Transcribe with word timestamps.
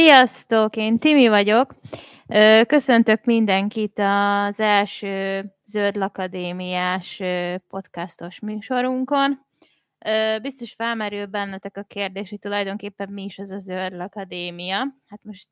Sziasztok, 0.00 0.76
én 0.76 0.98
Timi 0.98 1.28
vagyok. 1.28 1.74
Köszöntök 2.66 3.24
mindenkit 3.24 3.98
az 3.98 4.60
első 4.60 5.44
Zöld 5.64 5.96
Akadémiás 5.96 7.22
podcastos 7.68 8.38
műsorunkon. 8.40 9.46
Biztos 10.42 10.72
felmerül 10.72 11.26
bennetek 11.26 11.76
a 11.76 11.82
kérdés, 11.82 12.30
hogy 12.30 12.38
tulajdonképpen 12.38 13.08
mi 13.08 13.24
is 13.24 13.38
az 13.38 13.50
a 13.50 13.58
Zöld 13.58 14.00
Akadémia. 14.00 14.76
Hát 15.06 15.20
most 15.22 15.48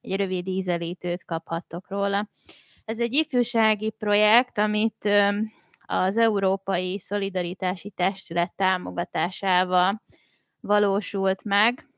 egy 0.00 0.16
rövid 0.16 0.46
ízelítőt 0.46 1.24
kaphattok 1.24 1.90
róla. 1.90 2.28
Ez 2.84 3.00
egy 3.00 3.12
ifjúsági 3.12 3.90
projekt, 3.90 4.58
amit 4.58 5.08
az 5.86 6.16
Európai 6.16 6.98
Szolidaritási 6.98 7.90
Testület 7.90 8.52
támogatásával 8.56 10.02
valósult 10.60 11.44
meg. 11.44 11.88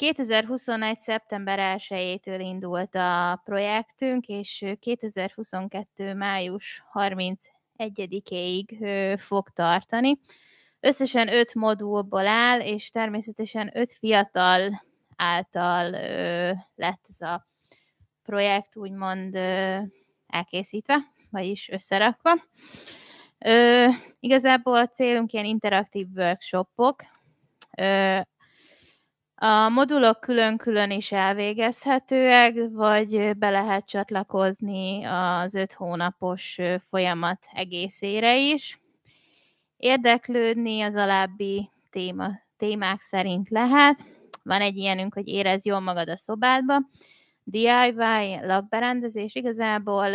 2021. 0.00 0.96
szeptember 0.98 1.78
1-től 1.78 2.38
indult 2.38 2.94
a 2.94 3.40
projektünk, 3.44 4.26
és 4.26 4.64
2022. 4.80 6.14
május 6.14 6.84
31-ig 6.92 8.64
fog 9.18 9.48
tartani. 9.48 10.20
Összesen 10.80 11.28
öt 11.28 11.54
modulból 11.54 12.26
áll, 12.26 12.60
és 12.60 12.90
természetesen 12.90 13.70
öt 13.74 13.92
fiatal 13.92 14.82
által 15.16 15.90
lett 16.74 17.04
ez 17.08 17.20
a 17.20 17.46
projekt 18.22 18.76
úgymond 18.76 19.34
elkészítve, 20.26 20.96
vagyis 21.30 21.68
összerakva. 21.68 22.34
Ö, 23.38 23.86
igazából 24.20 24.76
a 24.76 24.88
célunk 24.88 25.32
ilyen 25.32 25.44
interaktív 25.44 26.06
workshopok. 26.14 27.02
Ö, 27.76 28.20
a 29.42 29.68
modulok 29.68 30.20
külön-külön 30.20 30.90
is 30.90 31.12
elvégezhetőek, 31.12 32.54
vagy 32.70 33.36
be 33.36 33.50
lehet 33.50 33.86
csatlakozni 33.86 35.04
az 35.04 35.54
öt 35.54 35.72
hónapos 35.72 36.58
folyamat 36.88 37.46
egészére 37.52 38.36
is. 38.36 38.80
Érdeklődni 39.76 40.80
az 40.80 40.96
alábbi 40.96 41.70
téma, 41.90 42.30
témák 42.56 43.00
szerint 43.00 43.48
lehet. 43.48 44.02
Van 44.42 44.60
egy 44.60 44.76
ilyenünk, 44.76 45.14
hogy 45.14 45.28
érez 45.28 45.64
jól 45.64 45.80
magad 45.80 46.08
a 46.08 46.16
szobádba. 46.16 46.80
DIY, 47.44 48.38
lakberendezés 48.42 49.34
igazából 49.34 50.10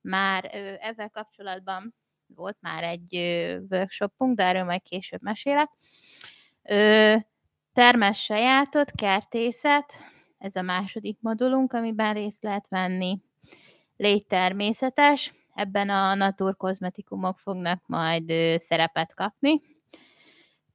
már 0.00 0.50
ezzel 0.80 1.10
kapcsolatban 1.10 1.94
volt 2.26 2.56
már 2.60 2.82
egy 2.82 3.14
workshopunk, 3.70 4.36
de 4.36 4.44
erről 4.44 4.64
majd 4.64 4.82
később 4.82 5.22
mesélek. 5.22 5.70
Termes 7.74 8.24
sajátot, 8.24 8.90
kertészet, 8.90 9.98
ez 10.38 10.56
a 10.56 10.62
második 10.62 11.18
modulunk, 11.20 11.72
amiben 11.72 12.14
részt 12.14 12.42
lehet 12.42 12.66
venni. 12.68 13.18
Légy 13.96 14.26
természetes, 14.26 15.34
ebben 15.54 15.90
a 15.90 16.14
naturkozmetikumok 16.14 17.38
fognak 17.38 17.82
majd 17.86 18.32
szerepet 18.56 19.14
kapni. 19.14 19.60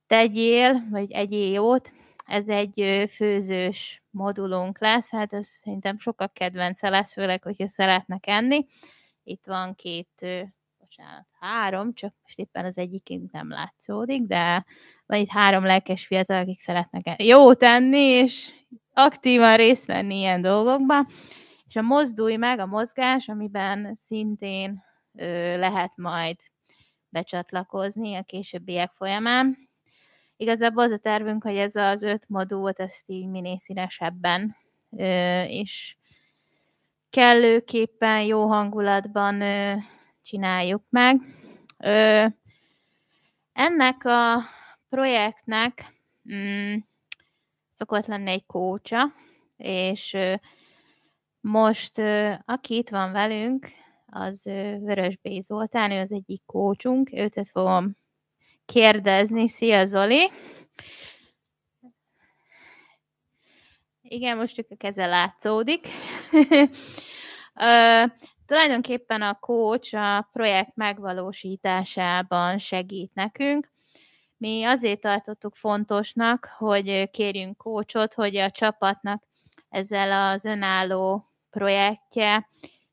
Tegyél, 0.07 0.87
vagy 0.89 1.11
egyél 1.11 1.51
jót, 1.51 1.91
ez 2.25 2.47
egy 2.47 3.05
főzős 3.09 4.03
modulunk 4.09 4.79
lesz, 4.79 5.09
hát 5.09 5.33
ez 5.33 5.47
szerintem 5.47 5.99
sokkal 5.99 6.31
kedvence 6.33 6.89
lesz, 6.89 7.13
főleg, 7.13 7.43
hogyha 7.43 7.67
szeretnek 7.67 8.27
enni. 8.27 8.65
Itt 9.23 9.45
van 9.45 9.75
két, 9.75 10.25
bocsánat, 10.89 11.25
három, 11.39 11.93
csak 11.93 12.13
most 12.23 12.39
éppen 12.39 12.65
az 12.65 12.77
egyik 12.77 13.19
nem 13.31 13.49
látszódik, 13.49 14.21
de 14.21 14.65
van 15.05 15.19
itt 15.19 15.29
három 15.29 15.63
lelkes 15.63 16.05
fiatal, 16.05 16.41
akik 16.41 16.59
szeretnek 16.59 17.23
jó 17.23 17.53
tenni, 17.53 17.97
és 17.97 18.49
aktívan 18.93 19.55
részt 19.55 19.85
venni 19.85 20.17
ilyen 20.17 20.41
dolgokba. 20.41 21.07
És 21.67 21.75
a 21.75 21.81
mozdulj 21.81 22.35
meg, 22.35 22.59
a 22.59 22.65
mozgás, 22.65 23.27
amiben 23.27 23.95
szintén 24.07 24.83
ö, 25.15 25.57
lehet 25.57 25.91
majd 25.95 26.35
becsatlakozni 27.09 28.15
a 28.15 28.23
későbbiek 28.23 28.91
folyamán. 28.95 29.57
Igazából 30.37 30.83
az 30.83 30.91
a 30.91 30.97
tervünk, 30.97 31.43
hogy 31.43 31.57
ez 31.57 31.75
az 31.75 32.03
öt 32.03 32.29
modult, 32.29 32.79
ezt 32.79 33.03
így 33.05 33.27
minél 33.27 33.57
színesebben 33.57 34.55
ö, 34.97 35.41
és 35.43 35.95
kellőképpen 37.09 38.21
jó 38.21 38.47
hangulatban 38.47 39.41
ö, 39.41 39.75
csináljuk 40.29 40.83
meg. 40.89 41.21
Ö, 41.77 42.25
ennek 43.53 44.05
a 44.05 44.41
projektnek 44.89 45.93
mm, 46.33 46.75
szokott 47.73 48.05
lenni 48.05 48.29
egy 48.29 48.45
kócsa, 48.45 49.13
és 49.57 50.13
ö, 50.13 50.33
most 51.41 51.97
ö, 51.97 52.33
aki 52.45 52.75
itt 52.75 52.89
van 52.89 53.11
velünk, 53.11 53.67
az 54.05 54.45
ö, 54.45 54.77
Vörös 54.79 55.17
B. 55.17 55.41
Zoltán, 55.41 55.91
ő 55.91 55.99
az 55.99 56.11
egyik 56.11 56.41
kócsunk, 56.45 57.13
őt 57.13 57.49
fogom 57.51 57.97
kérdezni. 58.65 59.47
Szia 59.47 59.85
Zoli! 59.85 60.29
Igen, 64.01 64.37
most 64.37 64.55
csak 64.55 64.65
a 64.69 64.75
keze 64.75 65.05
látszódik. 65.05 65.87
Tulajdonképpen 68.49 69.21
a 69.21 69.39
coach 69.39 69.95
a 69.95 70.29
projekt 70.31 70.75
megvalósításában 70.75 72.57
segít 72.57 73.13
nekünk. 73.13 73.71
Mi 74.37 74.63
azért 74.63 75.01
tartottuk 75.01 75.55
fontosnak, 75.55 76.49
hogy 76.57 77.09
kérjünk 77.11 77.57
coachot, 77.57 78.13
hogy 78.13 78.35
a 78.35 78.51
csapatnak 78.51 79.23
ezzel 79.69 80.31
az 80.31 80.45
önálló 80.45 81.31
projektje, 81.49 82.49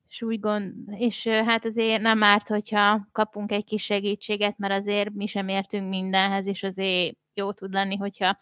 és 0.08 0.22
úgy 0.22 0.40
gond, 0.40 0.74
és 0.90 1.26
hát 1.26 1.64
azért 1.64 2.02
nem 2.02 2.22
árt, 2.22 2.48
hogyha 2.48 3.08
kapunk 3.12 3.52
egy 3.52 3.64
kis 3.64 3.84
segítséget, 3.84 4.58
mert 4.58 4.74
azért 4.74 5.14
mi 5.14 5.26
sem 5.26 5.48
értünk 5.48 5.88
mindenhez, 5.88 6.46
és 6.46 6.62
azért 6.62 7.16
jó 7.34 7.52
tud 7.52 7.72
lenni, 7.72 7.96
hogyha 7.96 8.38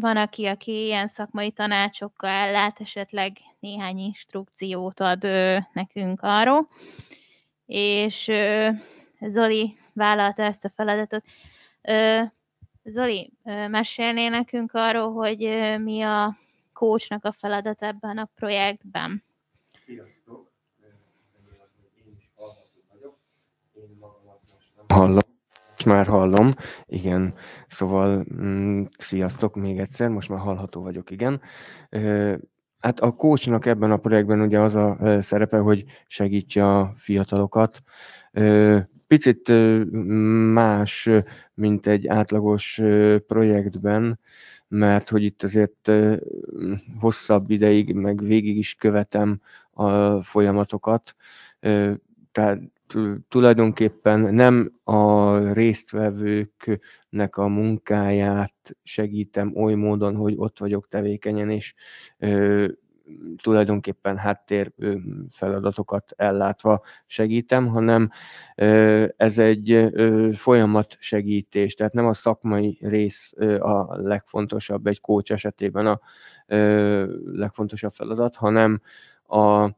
van, 0.00 0.16
aki, 0.16 0.46
aki 0.46 0.84
ilyen 0.84 1.06
szakmai 1.08 1.50
tanácsokkal 1.50 2.30
ellát, 2.30 2.80
esetleg 2.80 3.38
néhány 3.58 3.98
instrukciót 3.98 5.00
ad 5.00 5.24
ö, 5.24 5.56
nekünk 5.72 6.20
arról, 6.22 6.68
és 7.66 8.28
ö, 8.28 8.68
Zoli 9.20 9.78
vállalta 9.92 10.42
ezt 10.42 10.64
a 10.64 10.70
feladatot. 10.70 11.24
Ö, 11.82 12.22
Zoli, 12.84 13.32
ö, 13.44 13.68
mesélné 13.68 14.28
nekünk 14.28 14.74
arról, 14.74 15.12
hogy 15.12 15.44
ö, 15.44 15.78
mi 15.78 16.02
a 16.02 16.36
coachnak 16.72 17.24
a 17.24 17.32
feladat 17.32 17.82
ebben 17.82 18.18
a 18.18 18.28
projektben? 18.34 19.24
Sziasztok! 19.84 20.50
Én 22.06 22.16
is 22.18 22.30
hallható 22.34 22.84
vagyok. 22.92 23.18
Én 23.72 23.96
magamat 24.00 24.40
most 24.52 24.70
nem 24.76 24.98
hallom 24.98 25.35
már 25.86 26.06
hallom, 26.06 26.50
igen. 26.86 27.34
Szóval 27.68 28.26
mm, 28.34 28.82
sziasztok 28.98 29.54
még 29.54 29.78
egyszer, 29.78 30.08
most 30.08 30.28
már 30.28 30.38
hallható 30.38 30.82
vagyok, 30.82 31.10
igen. 31.10 31.40
Hát 32.78 33.00
a 33.00 33.10
coachnak 33.10 33.66
ebben 33.66 33.90
a 33.90 33.96
projektben 33.96 34.40
ugye 34.40 34.60
az 34.60 34.74
a 34.74 34.98
szerepe, 35.20 35.58
hogy 35.58 35.84
segítse 36.06 36.76
a 36.76 36.92
fiatalokat. 36.96 37.82
Picit 39.06 39.52
más, 40.52 41.08
mint 41.54 41.86
egy 41.86 42.06
átlagos 42.06 42.80
projektben, 43.26 44.18
mert 44.68 45.08
hogy 45.08 45.22
itt 45.22 45.42
azért 45.42 45.92
hosszabb 47.00 47.50
ideig, 47.50 47.94
meg 47.94 48.22
végig 48.22 48.56
is 48.56 48.74
követem 48.74 49.40
a 49.70 50.20
folyamatokat, 50.22 51.14
tehát 52.32 52.60
tulajdonképpen 53.28 54.20
nem 54.20 54.72
a 54.84 55.36
résztvevőknek 55.52 57.36
a 57.36 57.48
munkáját 57.48 58.76
segítem 58.82 59.56
oly 59.56 59.74
módon, 59.74 60.16
hogy 60.16 60.34
ott 60.36 60.58
vagyok 60.58 60.88
tevékenyen, 60.88 61.50
és 61.50 61.74
ö, 62.18 62.66
tulajdonképpen 63.42 64.16
háttér 64.16 64.72
feladatokat 65.30 66.12
ellátva 66.16 66.82
segítem, 67.06 67.66
hanem 67.66 68.10
ez 69.16 69.38
egy 69.38 69.88
folyamat 70.32 70.96
segítés, 70.98 71.74
tehát 71.74 71.92
nem 71.92 72.06
a 72.06 72.14
szakmai 72.14 72.78
rész 72.80 73.32
a 73.58 73.96
legfontosabb 73.96 74.86
egy 74.86 75.00
kócs 75.00 75.32
esetében 75.32 75.86
a 75.86 76.00
legfontosabb 77.24 77.92
feladat, 77.92 78.36
hanem 78.36 78.80
a 79.26 79.70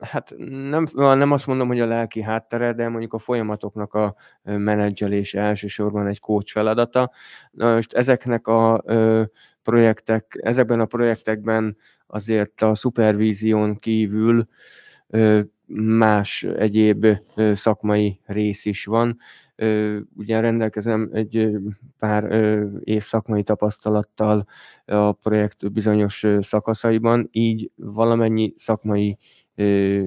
hát 0.00 0.34
nem, 0.70 0.86
nem 0.94 1.32
azt 1.32 1.46
mondom, 1.46 1.68
hogy 1.68 1.80
a 1.80 1.86
lelki 1.86 2.22
háttere, 2.22 2.72
de 2.72 2.88
mondjuk 2.88 3.12
a 3.12 3.18
folyamatoknak 3.18 3.94
a 3.94 4.14
menedzselése 4.42 5.40
elsősorban 5.40 6.06
egy 6.06 6.20
coach 6.20 6.52
feladata. 6.52 7.10
Na 7.50 7.74
most 7.74 7.92
ezeknek 7.92 8.46
a 8.46 8.84
projektek, 9.62 10.38
ezekben 10.42 10.80
a 10.80 10.86
projektekben 10.86 11.76
azért 12.06 12.62
a 12.62 12.74
szupervízión 12.74 13.78
kívül 13.78 14.46
más 15.72 16.42
egyéb 16.42 17.06
szakmai 17.54 18.20
rész 18.26 18.64
is 18.64 18.84
van. 18.84 19.18
Ugye 20.16 20.40
rendelkezem 20.40 21.10
egy 21.12 21.50
pár 21.98 22.24
év 22.84 23.02
szakmai 23.02 23.42
tapasztalattal 23.42 24.46
a 24.84 25.12
projekt 25.12 25.72
bizonyos 25.72 26.26
szakaszaiban, 26.40 27.28
így 27.30 27.70
valamennyi 27.76 28.52
szakmai 28.56 29.18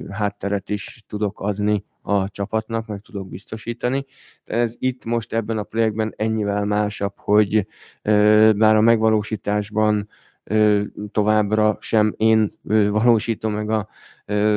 hátteret 0.09 0.69
is 0.69 1.03
tudok 1.07 1.39
adni 1.39 1.85
a 2.01 2.29
csapatnak, 2.29 2.87
meg 2.87 3.01
tudok 3.01 3.27
biztosítani. 3.27 4.05
De 4.45 4.55
ez 4.55 4.75
itt 4.79 5.05
most 5.05 5.33
ebben 5.33 5.57
a 5.57 5.63
projektben 5.63 6.13
ennyivel 6.15 6.65
másabb, 6.65 7.13
hogy 7.15 7.67
bár 8.55 8.75
a 8.75 8.81
megvalósításban 8.81 10.09
továbbra 11.11 11.77
sem 11.79 12.13
én 12.17 12.57
valósítom 12.89 13.53
meg 13.53 13.69
a 13.69 13.87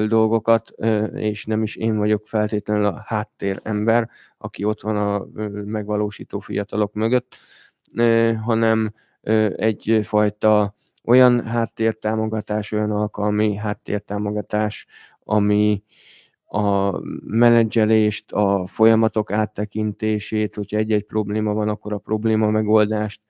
dolgokat, 0.06 0.70
és 1.14 1.44
nem 1.44 1.62
is 1.62 1.76
én 1.76 1.96
vagyok 1.96 2.26
feltétlenül 2.26 2.84
a 2.84 3.02
háttérember, 3.06 4.10
aki 4.38 4.64
ott 4.64 4.80
van 4.80 4.96
a 4.96 5.26
megvalósító 5.64 6.38
fiatalok 6.38 6.92
mögött, 6.94 7.36
hanem 8.44 8.92
egyfajta 9.56 10.74
olyan 11.06 11.44
háttértámogatás, 11.44 12.72
olyan 12.72 12.90
alkalmi 12.90 13.54
háttértámogatás, 13.54 14.86
ami 15.24 15.82
a 16.44 17.00
menedzselést, 17.24 18.32
a 18.32 18.66
folyamatok 18.66 19.32
áttekintését, 19.32 20.54
hogyha 20.54 20.76
egy-egy 20.76 21.04
probléma 21.04 21.52
van, 21.52 21.68
akkor 21.68 21.92
a 21.92 21.98
probléma 21.98 22.50
megoldást 22.50 23.20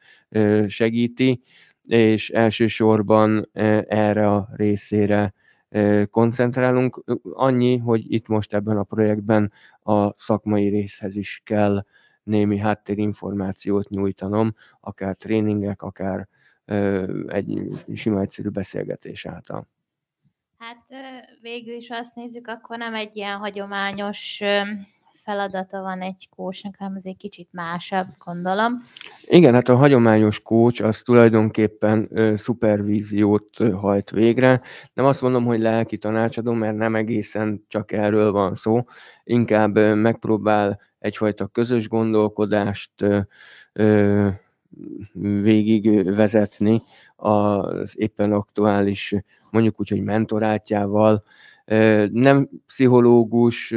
segíti, 0.66 1.42
és 1.88 2.30
elsősorban 2.30 3.50
erre 3.88 4.30
a 4.30 4.48
részére 4.52 5.34
koncentrálunk. 6.10 7.04
Annyi, 7.22 7.76
hogy 7.76 8.12
itt 8.12 8.26
most 8.26 8.54
ebben 8.54 8.76
a 8.76 8.82
projektben 8.82 9.52
a 9.82 10.18
szakmai 10.18 10.68
részhez 10.68 11.16
is 11.16 11.40
kell 11.44 11.84
némi 12.22 12.58
háttérinformációt 12.58 13.88
nyújtanom, 13.88 14.54
akár 14.80 15.16
tréningek, 15.16 15.82
akár 15.82 16.28
egy 17.26 17.68
sima 17.94 18.20
egyszerű 18.20 18.48
beszélgetés 18.48 19.26
által. 19.26 19.68
Hát 20.58 20.84
végül 21.40 21.74
is 21.74 21.90
azt 21.90 22.14
nézzük, 22.14 22.48
akkor 22.48 22.78
nem 22.78 22.94
egy 22.94 23.16
ilyen 23.16 23.38
hagyományos 23.38 24.42
feladata 25.26 25.80
van 25.82 26.00
egy 26.00 26.28
kócsnak, 26.36 26.74
hanem 26.78 26.94
az 26.96 27.06
egy 27.06 27.16
kicsit 27.16 27.48
másabb, 27.52 28.06
gondolom. 28.24 28.84
Igen, 29.24 29.54
hát 29.54 29.68
a 29.68 29.76
hagyományos 29.76 30.40
kócs 30.40 30.80
az 30.80 31.02
tulajdonképpen 31.02 32.08
ö, 32.10 32.36
szupervíziót 32.36 33.60
ö, 33.60 33.70
hajt 33.70 34.10
végre. 34.10 34.60
Nem 34.92 35.04
azt 35.04 35.20
mondom, 35.22 35.44
hogy 35.44 35.60
lelki 35.60 35.98
tanácsadó, 35.98 36.52
mert 36.52 36.76
nem 36.76 36.94
egészen 36.94 37.64
csak 37.68 37.92
erről 37.92 38.32
van 38.32 38.54
szó. 38.54 38.80
Inkább 39.24 39.76
ö, 39.76 39.94
megpróbál 39.94 40.80
egyfajta 40.98 41.46
közös 41.46 41.88
gondolkodást 41.88 43.02
ö, 43.02 43.20
ö, 43.72 44.28
végig 45.42 46.14
vezetni 46.14 46.82
az 47.16 47.94
éppen 47.98 48.32
aktuális, 48.32 49.14
mondjuk 49.50 49.80
úgy, 49.80 49.88
hogy 49.88 50.02
mentorátjával, 50.02 51.24
nem 52.10 52.48
pszichológus, 52.66 53.74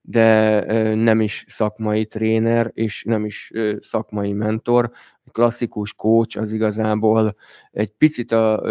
de 0.00 0.94
nem 0.94 1.20
is 1.20 1.44
szakmai 1.48 2.06
tréner, 2.06 2.70
és 2.74 3.04
nem 3.04 3.24
is 3.24 3.52
szakmai 3.80 4.32
mentor. 4.32 4.90
Klasszikus 5.32 5.94
coach 5.94 6.38
az 6.38 6.52
igazából 6.52 7.36
egy 7.70 7.90
picit 7.90 8.32
a 8.32 8.62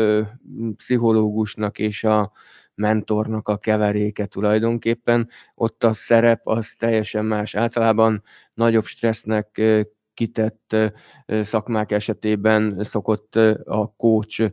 pszichológusnak 0.76 1.80
és 1.80 2.04
a 2.04 2.32
mentornak 2.76 3.48
a 3.48 3.58
keveréke 3.58 4.26
tulajdonképpen. 4.26 5.30
Ott 5.56 5.84
a 5.84 5.94
szerep 5.94 6.48
az 6.48 6.76
teljesen 6.78 7.26
más. 7.26 7.56
Általában 7.56 8.24
nagyobb 8.54 8.86
stressznek 8.86 9.62
kitett 10.20 10.76
szakmák 11.28 11.92
esetében 11.92 12.84
szokott 12.84 13.36
a 13.66 13.94
coach 13.98 14.52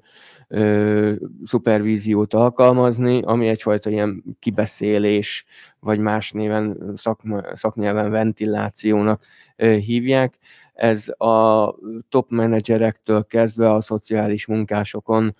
szupervíziót 1.44 2.34
alkalmazni, 2.34 3.22
ami 3.22 3.48
egyfajta 3.48 3.90
ilyen 3.90 4.24
kibeszélés, 4.38 5.44
vagy 5.80 5.98
más 5.98 6.30
néven 6.32 6.92
szakma, 6.96 7.42
szaknyelven 7.56 8.10
ventilációnak 8.10 9.24
hívják. 9.56 10.38
Ez 10.74 11.08
a 11.08 11.74
top 12.08 12.30
menedzserektől 12.30 13.24
kezdve 13.24 13.72
a 13.72 13.80
szociális 13.80 14.46
munkásokon 14.46 15.34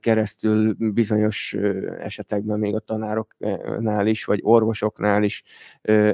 keresztül 0.00 0.74
bizonyos 0.78 1.56
esetekben 1.98 2.58
még 2.58 2.74
a 2.74 2.78
tanároknál 2.78 4.06
is, 4.06 4.24
vagy 4.24 4.40
orvosoknál 4.42 5.22
is 5.22 5.42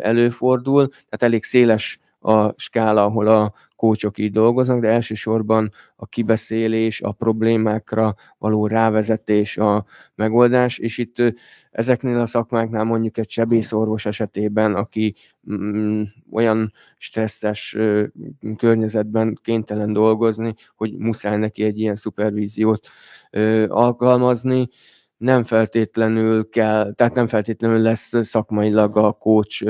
előfordul. 0.00 0.88
Tehát 0.88 1.22
elég 1.22 1.44
széles 1.44 1.98
a 2.24 2.52
skála, 2.56 3.04
ahol 3.04 3.26
a 3.26 3.52
kócsok 3.76 4.18
így 4.18 4.32
dolgoznak, 4.32 4.80
de 4.80 4.88
elsősorban 4.88 5.72
a 5.96 6.06
kibeszélés, 6.06 7.00
a 7.00 7.12
problémákra 7.12 8.14
való 8.38 8.66
rávezetés 8.66 9.56
a 9.56 9.84
megoldás, 10.14 10.78
és 10.78 10.98
itt 10.98 11.16
ezeknél 11.70 12.18
a 12.18 12.26
szakmáknál 12.26 12.84
mondjuk 12.84 13.18
egy 13.18 13.30
sebészorvos 13.30 14.06
esetében, 14.06 14.74
aki 14.74 15.14
mm, 15.52 16.02
olyan 16.30 16.72
stresszes 16.98 17.76
környezetben 18.56 19.38
kénytelen 19.42 19.92
dolgozni, 19.92 20.54
hogy 20.76 20.96
muszáj 20.96 21.36
neki 21.36 21.62
egy 21.62 21.78
ilyen 21.78 21.96
szupervíziót 21.96 22.86
alkalmazni, 23.66 24.68
nem 25.24 25.44
feltétlenül 25.44 26.48
kell, 26.48 26.92
tehát 26.92 27.14
nem 27.14 27.26
feltétlenül 27.26 27.78
lesz 27.78 28.24
szakmailag 28.24 28.96
a 28.96 29.12
coach 29.12 29.64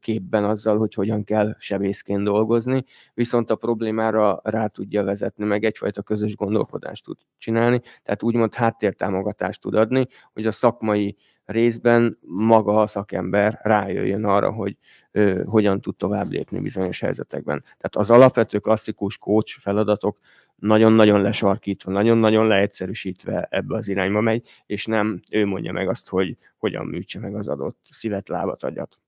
képben 0.00 0.44
azzal, 0.44 0.78
hogy 0.78 0.94
hogyan 0.94 1.24
kell 1.24 1.54
sebészként 1.58 2.24
dolgozni, 2.24 2.84
viszont 3.14 3.50
a 3.50 3.56
problémára 3.56 4.40
rá 4.42 4.66
tudja 4.66 5.04
vezetni, 5.04 5.44
meg 5.44 5.64
egyfajta 5.64 6.02
közös 6.02 6.36
gondolkodást 6.36 7.04
tud 7.04 7.16
csinálni, 7.38 7.80
tehát 8.02 8.22
úgymond 8.22 8.54
háttértámogatást 8.54 9.60
tud 9.60 9.74
adni, 9.74 10.06
hogy 10.32 10.46
a 10.46 10.52
szakmai 10.52 11.16
részben 11.44 12.18
maga 12.20 12.80
a 12.80 12.86
szakember 12.86 13.58
rájöjjön 13.62 14.24
arra, 14.24 14.52
hogy 14.52 14.76
ö, 15.10 15.42
hogyan 15.46 15.80
tud 15.80 15.96
tovább 15.96 16.30
lépni 16.30 16.60
bizonyos 16.60 17.00
helyzetekben. 17.00 17.62
Tehát 17.62 17.96
az 17.96 18.10
alapvető 18.10 18.58
klasszikus 18.58 19.18
coach 19.18 19.58
feladatok 19.58 20.18
nagyon-nagyon 20.60 21.22
lesarkítva, 21.22 21.92
nagyon-nagyon 21.92 22.46
leegyszerűsítve 22.46 23.46
ebbe 23.50 23.76
az 23.76 23.88
irányba 23.88 24.20
megy, 24.20 24.48
és 24.66 24.86
nem 24.86 25.22
ő 25.30 25.46
mondja 25.46 25.72
meg 25.72 25.88
azt, 25.88 26.08
hogy 26.08 26.36
hogyan 26.58 26.86
műtse 26.86 27.18
meg 27.18 27.34
az 27.34 27.48
adott 27.48 27.78
szívet, 27.90 28.28
lábat, 28.28 28.62
agyat. 28.62 28.98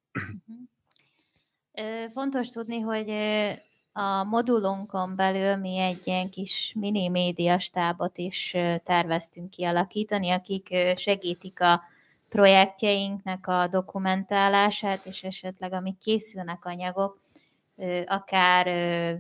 Fontos 2.13 2.49
tudni, 2.49 2.81
hogy 2.81 3.13
a 3.93 4.25
modulunkon 4.25 5.17
belül 5.17 5.57
mi 5.57 5.79
egy 5.79 6.01
ilyen 6.05 6.31
kis 6.31 6.75
mini 6.79 7.09
média 7.09 7.59
stábot 7.59 8.19
is 8.19 8.57
terveztünk 8.85 9.51
kialakítani, 9.51 10.31
akik 10.31 10.77
segítik 10.97 11.61
a 11.61 11.83
projektjeinknek 12.29 13.47
a 13.47 13.67
dokumentálását, 13.67 15.07
és 15.07 15.23
esetleg 15.25 15.73
amik 15.73 15.99
készülnek 15.99 16.65
anyagok, 16.65 17.22
akár 18.07 18.67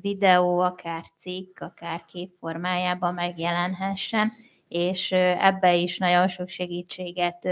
videó, 0.00 0.58
akár 0.58 1.04
cikk, 1.18 1.60
akár 1.60 2.04
kép 2.04 2.32
formájában 2.38 3.14
megjelenhessen, 3.14 4.32
és 4.68 5.12
ebbe 5.12 5.74
is 5.74 5.98
nagyon 5.98 6.28
sok 6.28 6.48
segítséget 6.48 7.48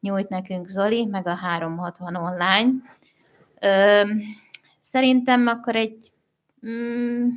nyújt 0.00 0.28
nekünk 0.28 0.68
Zoli, 0.68 1.04
meg 1.04 1.26
a 1.26 1.34
360 1.34 2.14
online. 2.14 2.70
Szerintem 4.80 5.46
akkor 5.46 5.76
egy 5.76 6.12
mm, 6.66 7.28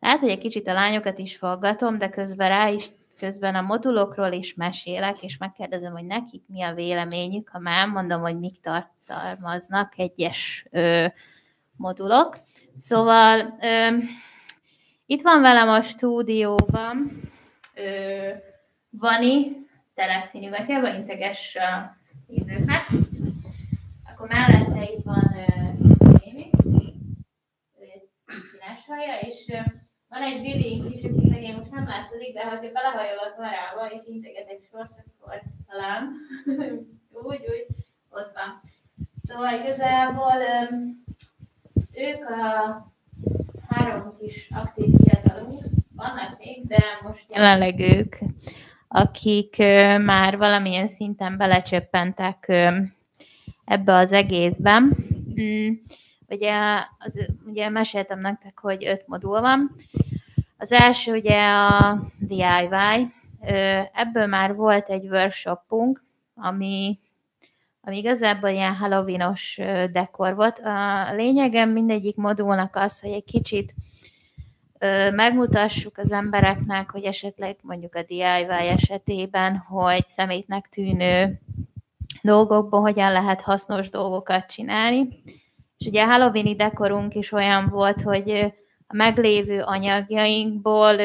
lehet, 0.00 0.20
hogy 0.20 0.28
egy 0.28 0.38
kicsit 0.38 0.68
a 0.68 0.72
lányokat 0.72 1.18
is 1.18 1.36
fogatom, 1.36 1.98
de 1.98 2.08
közben 2.08 2.48
rá 2.48 2.68
is 2.68 2.92
közben 3.18 3.54
a 3.54 3.60
modulokról 3.60 4.32
is 4.32 4.54
mesélek, 4.54 5.22
és 5.22 5.36
megkérdezem, 5.36 5.92
hogy 5.92 6.04
nekik 6.04 6.42
mi 6.46 6.62
a 6.62 6.74
véleményük, 6.74 7.48
ha 7.48 7.58
már 7.58 7.88
mondom, 7.88 8.20
hogy 8.20 8.38
mik 8.38 8.60
tartalmaznak 8.60 9.98
egyes 9.98 10.66
ö, 10.70 11.06
modulok. 11.76 12.36
Szóval 12.76 13.58
ö, 13.60 13.96
itt 15.06 15.22
van 15.22 15.40
velem 15.40 15.68
a 15.68 15.82
stúdióban 15.82 17.20
ö, 17.74 18.28
Vani, 18.90 19.66
terepszínűgatjában, 19.94 20.94
integes 20.94 21.56
a 21.56 21.96
nézőknek. 22.26 22.86
Akkor 24.12 24.28
mellette 24.28 24.82
itt 24.82 25.04
van 25.04 25.36
Némi, 26.24 26.50
színes 28.26 28.84
haja, 28.86 29.18
és 29.20 29.44
ö, 29.48 29.58
van 30.08 30.22
egy 30.22 30.40
Bibi 30.42 30.94
is, 30.94 31.04
aki 31.04 31.28
szegény 31.28 31.56
most 31.56 31.70
nem 31.70 31.86
látszik, 31.86 32.34
de 32.34 32.44
ha 32.44 32.60
belehajol 32.72 33.18
a 33.18 33.34
karába, 33.36 33.90
és 33.94 34.02
integet 34.06 34.48
egy 34.48 34.68
sort, 34.70 34.90
akkor 34.90 35.42
talán 35.66 36.12
úgy, 37.28 37.40
úgy, 37.40 37.66
ott 38.10 38.32
van. 38.34 38.62
Szóval 39.28 39.60
igazából 39.60 40.34
ők 41.96 42.28
a 42.28 42.92
három 43.68 44.16
kis 44.20 44.48
aktív 44.50 44.94
fiatalunk, 45.04 45.62
vannak 45.96 46.38
még, 46.38 46.66
de 46.66 46.82
most 47.02 47.26
jelenleg 47.28 47.80
ők 47.80 48.16
akik 48.96 49.56
már 50.04 50.36
valamilyen 50.36 50.88
szinten 50.88 51.36
belecsöppentek 51.36 52.52
ebbe 53.64 53.92
az 53.94 54.12
egészben. 54.12 54.96
Mm, 55.40 55.72
ugye, 56.28 56.54
az, 56.98 57.26
ugye 57.46 57.68
meséltem 57.68 58.20
nektek, 58.20 58.58
hogy 58.58 58.84
öt 58.84 59.06
modul 59.06 59.40
van. 59.40 59.76
Az 60.58 60.72
első 60.72 61.12
ugye 61.12 61.48
a 61.48 62.02
DIY. 62.18 63.12
Ebből 63.92 64.26
már 64.26 64.54
volt 64.54 64.88
egy 64.88 65.04
workshopunk, 65.04 66.04
ami, 66.34 66.98
ami 67.84 67.98
igazából 67.98 68.48
ilyen 68.48 68.74
Halloweenos 68.74 69.58
dekor 69.92 70.34
volt. 70.34 70.58
A 70.58 71.14
lényegem 71.14 71.70
mindegyik 71.70 72.16
modulnak 72.16 72.76
az, 72.76 73.00
hogy 73.00 73.10
egy 73.10 73.24
kicsit 73.24 73.74
megmutassuk 75.10 75.98
az 75.98 76.12
embereknek, 76.12 76.90
hogy 76.90 77.04
esetleg 77.04 77.56
mondjuk 77.62 77.94
a 77.94 78.02
DIY 78.02 78.46
esetében, 78.48 79.56
hogy 79.56 80.06
szemétnek 80.06 80.68
tűnő 80.68 81.40
dolgokból 82.22 82.80
hogyan 82.80 83.12
lehet 83.12 83.42
hasznos 83.42 83.90
dolgokat 83.90 84.46
csinálni. 84.46 85.08
És 85.78 85.86
ugye 85.86 86.02
a 86.02 86.06
Halloweeni 86.06 86.56
dekorunk 86.56 87.14
is 87.14 87.32
olyan 87.32 87.68
volt, 87.68 88.02
hogy 88.02 88.30
a 88.86 88.94
meglévő 88.96 89.60
anyagjainkból 89.60 90.96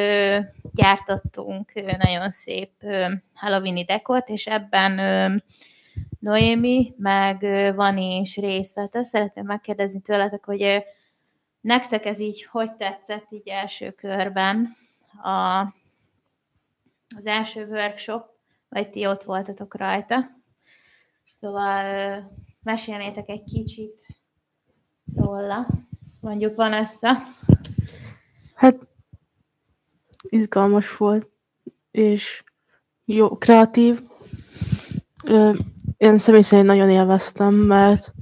gyártottunk 0.73 1.71
nagyon 1.97 2.29
szép 2.29 2.71
Halloweeni 3.33 3.83
dekort, 3.83 4.29
és 4.29 4.47
ebben 4.47 4.99
Noémi, 6.19 6.93
meg 6.97 7.39
Vani 7.75 8.19
is 8.19 8.35
részt 8.35 8.75
vett. 8.75 8.95
Azt 8.95 9.09
szeretném 9.09 9.45
megkérdezni 9.45 10.01
tőletek, 10.01 10.45
hogy 10.45 10.83
Nektek 11.61 12.05
ez 12.05 12.19
így 12.19 12.43
hogy 12.43 12.75
tetszett 12.75 13.31
így 13.31 13.47
első 13.47 13.91
körben 13.91 14.75
a, 15.23 15.59
az 17.15 17.25
első 17.25 17.65
workshop, 17.65 18.29
vagy 18.69 18.89
ti 18.89 19.05
ott 19.05 19.23
voltatok 19.23 19.75
rajta? 19.75 20.29
Szóval 21.39 22.31
mesélnétek 22.63 23.29
egy 23.29 23.43
kicsit 23.43 24.05
róla. 25.15 25.67
Mondjuk 26.19 26.55
van 26.55 26.73
össze. 26.73 27.21
Hát 28.53 28.75
izgalmas 30.21 30.97
volt, 30.97 31.29
és 31.91 32.43
jó, 33.05 33.37
kreatív. 33.37 34.01
Én 35.99 36.17
személy 36.17 36.41
szerint 36.41 36.67
nagyon 36.67 36.89
élveztem, 36.89 37.53
mert 37.53 38.13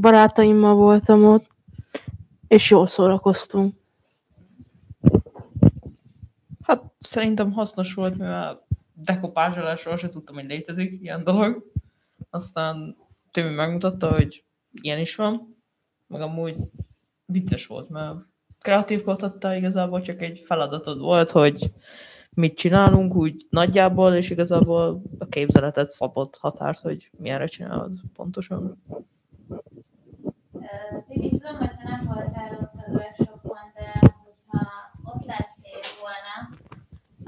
barátaimmal 0.00 0.74
voltam 0.74 1.24
ott, 1.24 1.46
és 2.48 2.70
jól 2.70 2.86
szórakoztunk. 2.86 3.74
Hát 6.62 6.82
szerintem 6.98 7.52
hasznos 7.52 7.94
volt, 7.94 8.18
mivel 8.18 8.66
dekopázsolásról 8.94 9.96
se 9.96 10.08
tudtam, 10.08 10.34
hogy 10.34 10.44
létezik 10.44 11.02
ilyen 11.02 11.24
dolog. 11.24 11.64
Aztán 12.30 12.96
Timi 13.30 13.50
megmutatta, 13.50 14.12
hogy 14.12 14.44
ilyen 14.70 14.98
is 14.98 15.16
van, 15.16 15.56
meg 16.06 16.20
amúgy 16.20 16.56
vicces 17.24 17.66
volt, 17.66 17.88
mert 17.88 18.16
kreatívkodhatta 18.60 19.54
igazából 19.54 20.00
csak 20.00 20.22
egy 20.22 20.42
feladatod 20.46 20.98
volt, 20.98 21.30
hogy 21.30 21.72
mit 22.34 22.56
csinálunk 22.56 23.14
úgy 23.14 23.46
nagyjából, 23.50 24.14
és 24.14 24.30
igazából 24.30 25.02
a 25.18 25.26
képzeletet 25.26 25.90
szabott 25.90 26.36
határt, 26.36 26.78
hogy 26.78 27.10
milyenre 27.18 27.46
csinálod 27.46 27.92
pontosan. 28.14 28.82
Tibi, 31.08 31.30
tudom, 31.30 31.56
hogy 31.56 31.68
te 31.68 31.82
nem 31.84 32.04
voltál 32.04 32.58
ott 32.60 32.72
a 32.86 32.90
workshopon, 32.90 33.58
de 33.74 33.98
hogyha 34.00 34.66
ott 35.04 35.24
lettél 35.24 35.82
volna, 36.00 36.48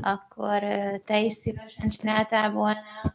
akkor 0.01 0.61
te 1.05 1.21
is 1.21 1.33
szívesen 1.33 1.89
csináltál 1.89 2.51
volna, 2.51 3.15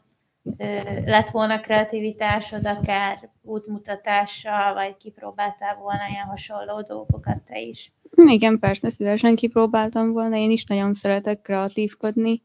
lett 1.04 1.30
volna 1.30 1.60
kreativitásod, 1.60 2.66
akár 2.66 3.30
útmutatással, 3.42 4.74
vagy 4.74 4.96
kipróbáltál 4.96 5.74
volna 5.74 6.08
ilyen 6.10 6.26
hasonló 6.26 6.80
dolgokat 6.82 7.38
te 7.38 7.60
is? 7.60 7.92
Igen, 8.36 8.58
persze, 8.58 8.90
szívesen 8.90 9.34
kipróbáltam 9.34 10.12
volna, 10.12 10.36
én 10.36 10.50
is 10.50 10.64
nagyon 10.64 10.94
szeretek 10.94 11.42
kreatívkodni. 11.42 12.42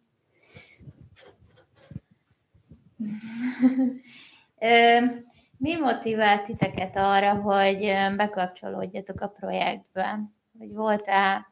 Mi 5.57 5.75
motivált 5.75 6.43
titeket 6.43 6.95
arra, 6.97 7.33
hogy 7.33 7.93
bekapcsolódjatok 8.15 9.21
a 9.21 9.27
projektbe? 9.27 10.19
Vagy 10.51 10.73
volt-e 10.73 11.47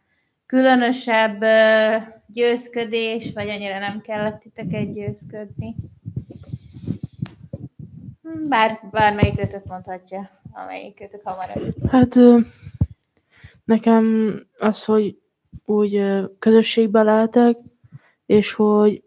különösebb 0.46 1.44
győzködés, 2.28 3.32
vagy 3.34 3.50
annyira 3.50 3.80
nem 3.80 4.02
kellett 4.02 4.40
titeket 4.40 4.94
győzködni? 4.94 5.76
Bár, 8.48 8.80
bármelyikőtök 8.92 9.66
mondhatja, 9.66 10.30
amelyikőtök 10.52 11.22
hamar 11.24 11.50
előtt. 11.50 11.90
Hát 11.90 12.16
nekem 13.64 14.36
az, 14.58 14.84
hogy 14.84 15.18
úgy 15.66 16.04
közösségbe 16.40 17.04
lehetek, 17.04 17.58
és 18.26 18.54
hogy 18.54 19.04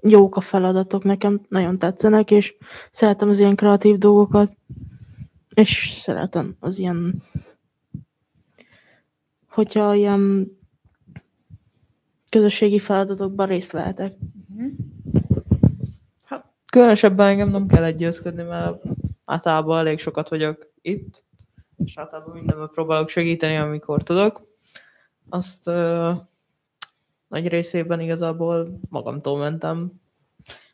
jók 0.00 0.36
a 0.36 0.40
feladatok, 0.40 1.04
nekem 1.04 1.40
nagyon 1.48 1.78
tetszenek, 1.78 2.30
és 2.30 2.54
szeretem 2.92 3.28
az 3.28 3.38
ilyen 3.38 3.56
kreatív 3.56 3.98
dolgokat, 3.98 4.56
és 5.54 5.98
szeretem 6.02 6.56
az 6.60 6.78
ilyen, 6.78 7.22
hogyha 9.48 9.94
ilyen 9.94 10.52
közösségi 12.28 12.78
feladatokban 12.78 13.46
részt 13.46 13.72
vehetek. 13.72 14.14
Hát, 16.24 16.52
különösebben 16.66 17.28
engem 17.28 17.50
nem 17.50 17.66
kell 17.66 17.84
egyőzködni, 17.84 18.42
mert 18.42 18.82
általában 19.24 19.78
elég 19.78 19.98
sokat 19.98 20.28
vagyok 20.28 20.72
itt, 20.80 21.24
általában 21.94 22.34
mindenben 22.34 22.68
próbálok 22.72 23.08
segíteni, 23.08 23.56
amikor 23.56 24.02
tudok. 24.02 24.46
Azt 25.28 25.68
uh, 25.68 26.16
nagy 27.28 27.48
részében 27.48 28.00
igazából 28.00 28.78
magamtól 28.88 29.38
mentem, 29.38 29.92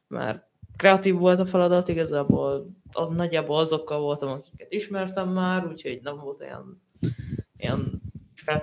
mert 0.06 0.46
kreatív 0.76 1.14
volt 1.14 1.38
a 1.38 1.46
feladat, 1.46 1.88
igazából 1.88 2.70
az, 2.92 3.08
nagyjából 3.08 3.58
azokkal 3.58 4.00
voltam, 4.00 4.28
akiket 4.28 4.72
ismertem 4.72 5.28
már, 5.28 5.66
úgyhogy 5.66 6.00
nem 6.02 6.16
volt 6.16 6.40
olyan, 6.40 6.82
olyan 7.62 8.02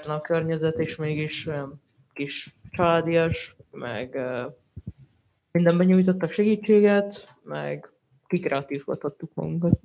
a 0.08 0.22
környezet, 0.22 0.80
és 0.80 0.96
mégis 0.96 1.48
olyan 1.48 1.82
kis 2.14 2.56
családias, 2.72 3.56
meg 3.72 4.14
uh, 4.14 4.54
mindenben 5.52 5.86
nyújtottak 5.86 6.32
segítséget, 6.32 7.38
meg 7.44 7.90
kikreatívkodhattuk 8.28 9.34
magunkat. 9.34 9.80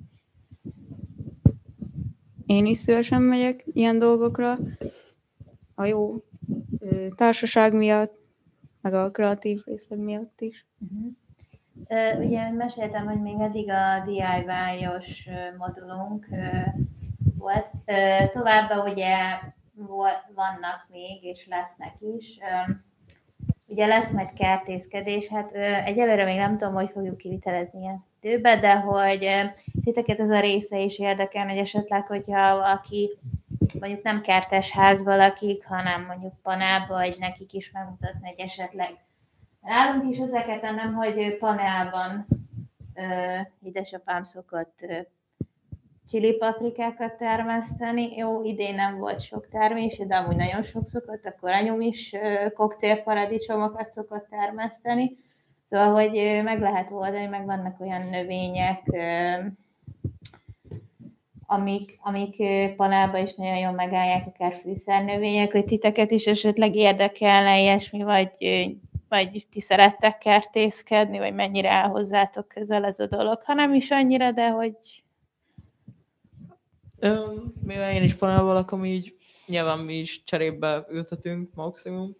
Én 2.51 2.65
is 2.65 2.77
szívesen 2.77 3.21
megyek 3.21 3.63
ilyen 3.73 3.99
dolgokra, 3.99 4.57
a 5.75 5.85
jó 5.85 6.23
társaság 7.15 7.73
miatt, 7.73 8.13
meg 8.81 8.93
a 8.93 9.11
kreatív 9.11 9.61
részleg 9.65 9.99
miatt 9.99 10.41
is. 10.41 10.65
Uh-huh. 10.79 12.25
Ugye 12.25 12.51
meséltem, 12.51 13.05
hogy 13.05 13.21
még 13.21 13.39
eddig 13.39 13.69
a 13.69 14.03
DIY-os 14.05 15.29
modulunk 15.57 16.27
volt. 17.37 17.67
Továbbá 18.33 18.83
ugye 18.91 19.15
vannak 20.35 20.87
még, 20.89 21.23
és 21.23 21.47
lesznek 21.47 21.95
is. 22.17 22.37
Ugye 23.67 23.85
lesz 23.85 24.11
majd 24.11 24.33
kertészkedés, 24.33 25.27
hát 25.27 25.51
egyelőre 25.85 26.23
még 26.23 26.37
nem 26.37 26.57
tudom, 26.57 26.73
hogy 26.73 26.91
fogjuk 26.91 27.17
kivitelezni 27.17 27.87
időbe, 28.21 28.59
de 28.59 28.75
hogy 28.75 29.29
titeket 29.83 30.19
ez 30.19 30.29
a 30.29 30.39
része 30.39 30.79
is 30.79 30.99
érdekel, 30.99 31.47
hogy 31.47 31.57
esetleg, 31.57 32.07
hogyha 32.07 32.55
valaki 32.55 33.17
mondjuk 33.79 34.03
nem 34.03 34.21
kertes 34.21 34.71
ház 34.71 35.03
valakik, 35.03 35.65
hanem 35.65 36.05
mondjuk 36.05 36.33
panába, 36.41 36.93
vagy 36.93 37.15
nekik 37.19 37.53
is 37.53 37.71
megmutatni, 37.71 38.27
hogy 38.29 38.39
esetleg 38.39 38.97
Nálunk 39.61 40.13
is 40.13 40.17
ezeket 40.17 40.61
nem, 40.61 40.93
hogy 40.93 41.37
panelban 41.37 42.27
édesapám 43.63 44.23
szokott 44.23 44.85
csili 46.09 46.33
paprikákat 46.33 47.17
termeszteni. 47.17 48.15
Jó, 48.15 48.43
idén 48.43 48.75
nem 48.75 48.97
volt 48.97 49.21
sok 49.21 49.47
termés, 49.49 49.97
de 49.97 50.15
amúgy 50.15 50.35
nagyon 50.35 50.63
sok 50.63 50.87
szokott, 50.87 51.25
akkor 51.25 51.51
anyum 51.51 51.81
is 51.81 52.15
koktélparadicsomokat 52.53 53.89
szokott 53.89 54.27
termeszteni. 54.29 55.17
Szóval, 55.71 55.93
hogy 55.93 56.41
meg 56.43 56.61
lehet 56.61 56.91
oldani, 56.91 57.25
meg 57.25 57.45
vannak 57.45 57.79
olyan 57.79 58.01
növények, 58.01 58.81
amik, 61.45 61.97
amik 62.01 62.35
panelban 62.75 63.25
is 63.25 63.33
nagyon 63.33 63.57
jól 63.57 63.71
megállják, 63.71 64.27
akár 64.27 64.59
fűszernövények, 64.61 65.51
hogy 65.51 65.65
titeket 65.65 66.11
is 66.11 66.27
esetleg 66.27 66.75
érdekelne 66.75 67.59
ilyesmi, 67.59 68.03
vagy, 68.03 68.29
vagy 69.09 69.47
ti 69.51 69.59
szerettek 69.59 70.17
kertészkedni, 70.17 71.17
vagy 71.17 71.33
mennyire 71.33 71.71
áll 71.71 71.89
hozzátok 71.89 72.47
közel 72.47 72.85
ez 72.85 72.99
a 72.99 73.07
dolog, 73.07 73.43
ha 73.43 73.53
nem 73.53 73.73
is 73.73 73.91
annyira, 73.91 74.31
de 74.31 74.49
hogy... 74.49 75.03
Mivel 77.63 77.93
én 77.93 78.03
is 78.03 78.15
panelban 78.15 78.53
lakom, 78.53 78.85
így 78.85 79.15
nyilván 79.45 79.79
mi 79.79 79.93
is 79.93 80.23
cserébe 80.23 80.85
ültetünk 80.89 81.53
maximum, 81.53 82.15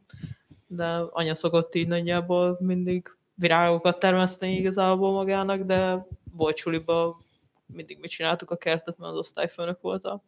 de 0.68 0.86
anya 1.12 1.36
szokott 1.36 1.76
így 1.76 1.88
nagyjából 1.88 2.58
mindig 2.60 3.20
virágokat 3.42 4.00
termeszteni 4.00 4.56
igazából 4.56 5.12
magának, 5.12 5.62
de 5.62 6.06
volt 6.32 6.58
suliba 6.58 7.22
mindig 7.66 7.98
mit 8.00 8.10
csináltuk 8.10 8.52
a 8.52 8.58
kertet, 8.58 8.98
mert 8.98 9.12
az 9.12 9.18
osztályfőnök 9.18 9.82
volt 9.82 10.06
a 10.06 10.24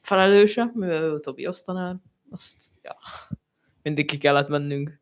felelőse, 0.00 0.70
mivel 0.74 1.02
ő 1.02 1.20
Tobi 1.20 1.46
osztanár, 1.46 1.96
azt 2.30 2.56
ja, 2.82 2.96
mindig 3.82 4.06
ki 4.06 4.18
kellett 4.18 4.48
mennünk. 4.48 5.00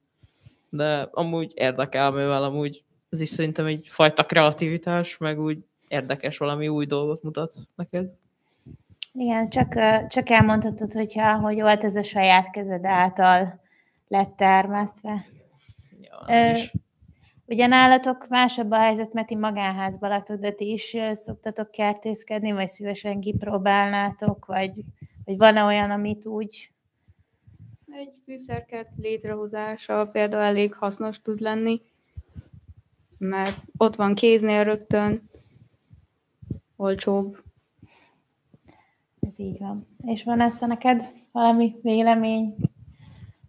De 0.69 1.09
amúgy 1.11 1.53
érdekel, 1.55 2.11
mivel 2.11 2.45
amúgy 2.45 2.85
ez 3.11 3.21
is 3.21 3.29
szerintem 3.29 3.67
egy 3.67 3.89
fajta 3.91 4.25
kreativitás, 4.25 5.19
meg 5.19 5.41
úgy 5.41 5.65
érdekes 5.89 6.39
valami 6.39 6.69
új 6.69 6.87
dolgot 6.87 7.23
mutat 7.23 7.55
neked. 7.77 8.11
Igen, 9.13 9.49
csak, 9.49 9.75
csak 10.09 10.31
elmondhatod, 10.31 10.93
hogyha, 10.93 11.39
hogy 11.39 11.61
volt 11.61 11.85
ez 11.85 11.97
a 11.97 12.03
saját 12.03 12.51
kezed 12.51 12.85
által 12.85 13.61
lett 14.09 14.37
termesztve. 14.37 15.27
Ja, 16.01 16.25
Ö, 16.29 16.57
is. 16.57 16.73
Ugye 17.50 17.66
nálatok 17.66 18.28
másabb 18.28 18.71
a 18.71 18.76
helyzet, 18.76 19.12
mert 19.12 19.26
ti 19.26 19.37
magánházba 19.37 20.09
laktok, 20.09 20.40
de 20.40 20.50
ti 20.50 20.73
is 20.73 20.97
szoktatok 21.12 21.71
kertészkedni, 21.71 22.52
vagy 22.52 22.69
szívesen 22.69 23.21
kipróbálnátok, 23.21 24.47
vagy, 24.47 24.73
vagy 25.25 25.37
van-e 25.37 25.64
olyan, 25.64 25.90
amit 25.90 26.26
úgy... 26.26 26.73
Egy 27.87 28.12
fűszerkert 28.25 28.88
létrehozása 28.97 30.07
például 30.07 30.42
elég 30.42 30.75
hasznos 30.75 31.23
tud 31.23 31.40
lenni, 31.40 31.80
mert 33.19 33.62
ott 33.76 33.97
van 33.97 34.14
kéznél 34.14 34.64
rögtön, 34.64 35.30
olcsóbb. 36.76 37.42
Ez 39.21 39.38
így 39.38 39.59
van. 39.59 39.87
És 40.04 40.25
van 40.25 40.40
ezt 40.40 40.66
neked 40.66 41.12
valami 41.33 41.75
vélemény? 41.83 42.54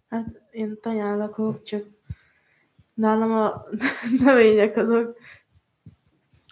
Hát 0.08 0.26
én 0.50 0.78
tanyán 0.80 1.18
lakok, 1.18 1.62
csak 1.62 1.84
nálam 3.02 3.32
a 3.32 3.64
növények 4.24 4.76
azok 4.76 5.16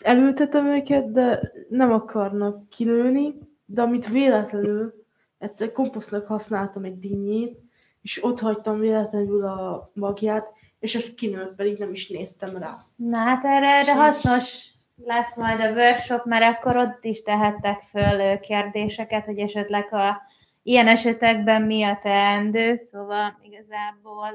elültetem 0.02 0.66
őket, 0.66 1.12
de 1.12 1.52
nem 1.69 1.92
akarnak 1.92 2.69
kinőni, 2.69 3.35
de 3.64 3.83
amit 3.83 4.09
véletlenül 4.09 5.04
egyszer 5.38 5.73
komposztnak 5.73 6.26
használtam 6.26 6.85
egy 6.85 6.99
dinnyét, 6.99 7.59
és 8.02 8.25
ott 8.25 8.40
hagytam 8.40 8.78
véletlenül 8.78 9.45
a 9.45 9.90
magját, 9.95 10.47
és 10.78 10.95
ez 10.95 11.14
kinőtt, 11.14 11.54
pedig 11.54 11.78
nem 11.78 11.92
is 11.92 12.09
néztem 12.09 12.57
rá. 12.57 12.85
Na 12.97 13.16
hát 13.16 13.45
erre, 13.45 13.69
erre 13.69 13.95
hasznos 13.95 14.69
lesz 15.04 15.37
majd 15.37 15.61
a 15.61 15.73
workshop, 15.73 16.25
mert 16.25 16.57
akkor 16.57 16.76
ott 16.76 17.04
is 17.04 17.23
tehettek 17.23 17.80
föl 17.80 18.38
kérdéseket, 18.38 19.25
hogy 19.26 19.38
esetleg 19.38 19.92
a 19.92 20.23
ilyen 20.62 20.88
esetekben 20.88 21.62
mi 21.62 21.83
a 21.83 21.99
teendő, 22.02 22.76
szóval 22.76 23.38
igazából 23.42 24.33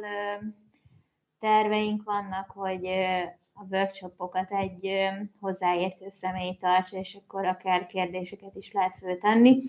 terveink 1.46 2.04
vannak, 2.04 2.52
hogy 2.56 2.86
a 3.54 3.66
workshopokat 3.72 4.52
egy 4.52 5.10
hozzáértő 5.40 6.06
személy 6.10 6.58
tartsa, 6.62 6.98
és 6.98 7.18
akkor 7.22 7.46
akár 7.46 7.86
kérdéseket 7.86 8.56
is 8.56 8.72
lehet 8.72 8.96
föltenni. 9.00 9.62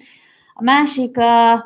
A 0.54 0.62
másik 0.62 1.18
a 1.18 1.64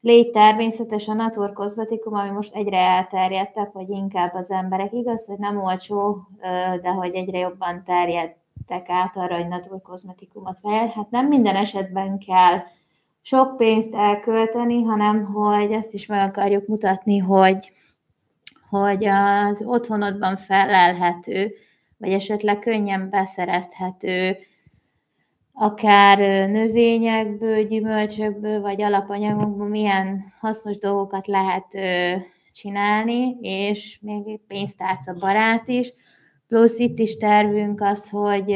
légy 0.00 0.30
természetes, 0.30 1.08
a 1.08 1.12
naturkozmetikum, 1.12 2.14
ami 2.14 2.30
most 2.30 2.54
egyre 2.54 2.78
elterjedtebb, 2.78 3.72
hogy 3.72 3.88
inkább 3.88 4.34
az 4.34 4.50
emberek, 4.50 4.92
igaz, 4.92 5.26
hogy 5.26 5.38
nem 5.38 5.62
olcsó, 5.62 6.28
de 6.82 6.88
hogy 6.88 7.14
egyre 7.14 7.38
jobban 7.38 7.84
terjedtek 7.84 8.88
át 8.88 9.16
arra, 9.16 9.36
hogy 9.36 9.48
naturkozmetikumot 9.48 10.60
vegyen. 10.60 10.88
Hát 10.88 11.10
nem 11.10 11.26
minden 11.26 11.56
esetben 11.56 12.18
kell 12.18 12.58
sok 13.22 13.56
pénzt 13.56 13.94
elkölteni, 13.94 14.82
hanem 14.82 15.24
hogy 15.24 15.72
azt 15.72 15.94
is 15.94 16.06
meg 16.06 16.28
akarjuk 16.28 16.66
mutatni, 16.66 17.18
hogy, 17.18 17.72
hogy 18.70 19.04
az 19.04 19.62
otthonodban 19.64 20.36
felelhető, 20.36 21.54
vagy 21.96 22.12
esetleg 22.12 22.58
könnyen 22.58 23.10
beszerezhető, 23.10 24.36
akár 25.52 26.18
növényekből, 26.48 27.62
gyümölcsökből, 27.62 28.60
vagy 28.60 28.82
alapanyagokból 28.82 29.68
milyen 29.68 30.32
hasznos 30.38 30.78
dolgokat 30.78 31.26
lehet 31.26 31.66
csinálni, 32.52 33.36
és 33.40 33.98
még 34.00 34.40
pénztárca 34.46 35.14
barát 35.14 35.68
is. 35.68 35.92
Plusz 36.48 36.78
itt 36.78 36.98
is 36.98 37.16
tervünk 37.16 37.80
az, 37.80 38.10
hogy 38.10 38.54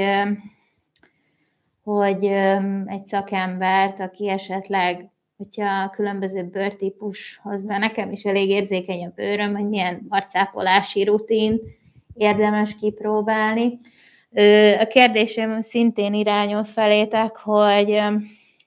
hogy 1.84 2.24
egy 2.86 3.04
szakembert, 3.04 4.00
aki 4.00 4.28
esetleg, 4.28 5.10
hogyha 5.36 5.90
különböző 5.90 6.44
bőrtípushoz, 6.44 7.64
mert 7.64 7.80
nekem 7.80 8.12
is 8.12 8.24
elég 8.24 8.48
érzékeny 8.48 9.04
a 9.04 9.12
bőröm, 9.14 9.54
hogy 9.54 9.68
milyen 9.68 10.06
arcápolási 10.08 11.04
rutin 11.04 11.60
érdemes 12.14 12.74
kipróbálni. 12.74 13.80
A 14.78 14.86
kérdésem 14.86 15.60
szintén 15.60 16.14
irányul 16.14 16.64
felétek, 16.64 17.36
hogy, 17.36 18.00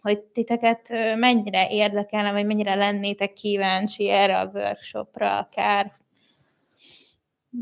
hogy 0.02 0.20
titeket 0.20 0.90
mennyire 1.18 1.68
érdekelne, 1.70 2.32
vagy 2.32 2.46
mennyire 2.46 2.76
lennétek 2.76 3.34
kíváncsi 3.34 4.10
erre 4.10 4.40
a 4.40 4.52
workshopra, 4.54 5.38
akár 5.38 5.92